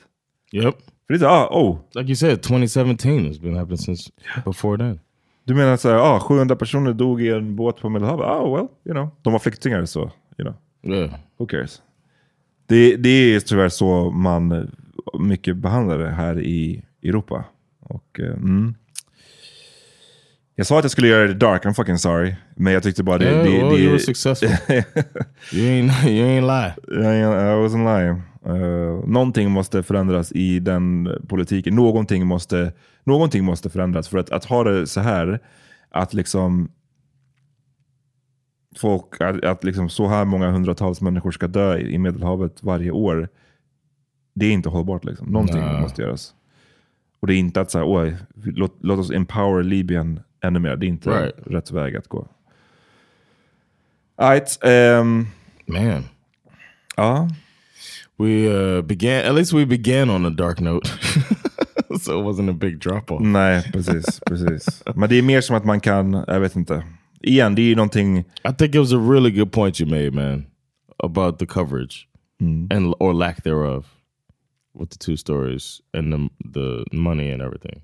[0.52, 0.74] Yep.
[1.06, 4.10] För det är så, ah, oh, Like you said, 2017 has been happening since
[4.44, 5.00] before then.
[5.44, 8.26] du menar så här, ah, 700 personer dog i en båt på Medelhavet?
[8.26, 9.08] Ah, well, you know.
[9.22, 10.00] De var flyktingar så,
[10.38, 10.54] you know.
[10.94, 11.10] Yeah.
[11.38, 11.82] Who cares?
[12.66, 14.64] Det, det är tyvärr så man eh,
[15.20, 17.44] mycket behandlar det här i Europa.
[17.80, 18.74] Och, eh, mm.
[20.58, 22.34] Jag sa att jag skulle göra det dark, I'm fucking sorry.
[22.54, 23.24] Men jag tyckte bara det...
[23.24, 24.48] Yeah, det, well, det you were successful.
[25.52, 26.74] you, ain't, you ain't lie.
[26.88, 28.22] I, I wasn't lying.
[28.46, 31.74] Uh, någonting måste förändras i den politiken.
[31.74, 32.72] Någonting måste,
[33.04, 34.08] någonting måste förändras.
[34.08, 35.40] För att, att ha det så här,
[35.90, 36.68] att liksom
[38.76, 43.28] folk, att, att liksom så här många hundratals människor ska dö i Medelhavet varje år.
[44.34, 45.04] Det är inte hållbart.
[45.04, 45.26] Liksom.
[45.26, 45.80] Någonting Nej.
[45.80, 46.34] måste göras.
[47.20, 50.76] Och det är inte att säga, oj, låt, låt oss empower Libyen ännu mer.
[50.76, 51.34] Det är inte Right.
[51.46, 52.28] rätt väg att gå.
[54.16, 55.26] Alright, ehm,
[55.66, 56.04] Man.
[56.96, 57.28] ja.
[58.18, 60.88] We uh, began, at least we began on a dark note.
[62.00, 63.20] so it wasn't a big drop off.
[63.22, 64.20] Nej, precis.
[64.26, 64.82] precis.
[64.94, 66.84] Men det är mer som att man kan, jag vet inte.
[67.20, 68.18] Igen, det är ju någonting...
[68.18, 70.46] I think it was a really good point you made, man,
[70.98, 72.08] about the coverage
[72.70, 73.86] and or lack thereof
[74.74, 77.82] with the two stories and the the money and everything.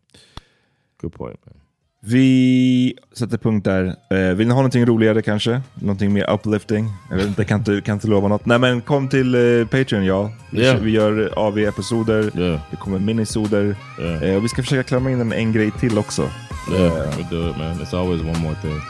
[1.01, 1.62] Good point, man.
[2.07, 3.85] Vi sätter punkt där.
[4.11, 5.61] Eh, vill ni ha någonting roligare kanske?
[5.75, 6.89] Någonting mer uplifting?
[7.11, 8.47] Jag vet inte, kan inte, kan inte lova något.
[8.47, 10.31] Nej men kom till eh, Patreon ja.
[10.51, 10.77] Vi, Ja.
[10.83, 13.77] vi gör AV-episoder, Yeah, det kommer minisoder.
[14.01, 16.23] yeah, Eh, och vi ska försöka klämma in en, en grej till också.
[16.73, 16.93] yeah.
[17.19, 17.77] We do it, man.
[17.79, 18.81] It's always one more thing.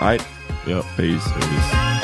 [0.00, 0.22] Alright,
[0.68, 0.84] Yep.
[0.96, 1.30] peace.
[1.34, 2.03] Peace.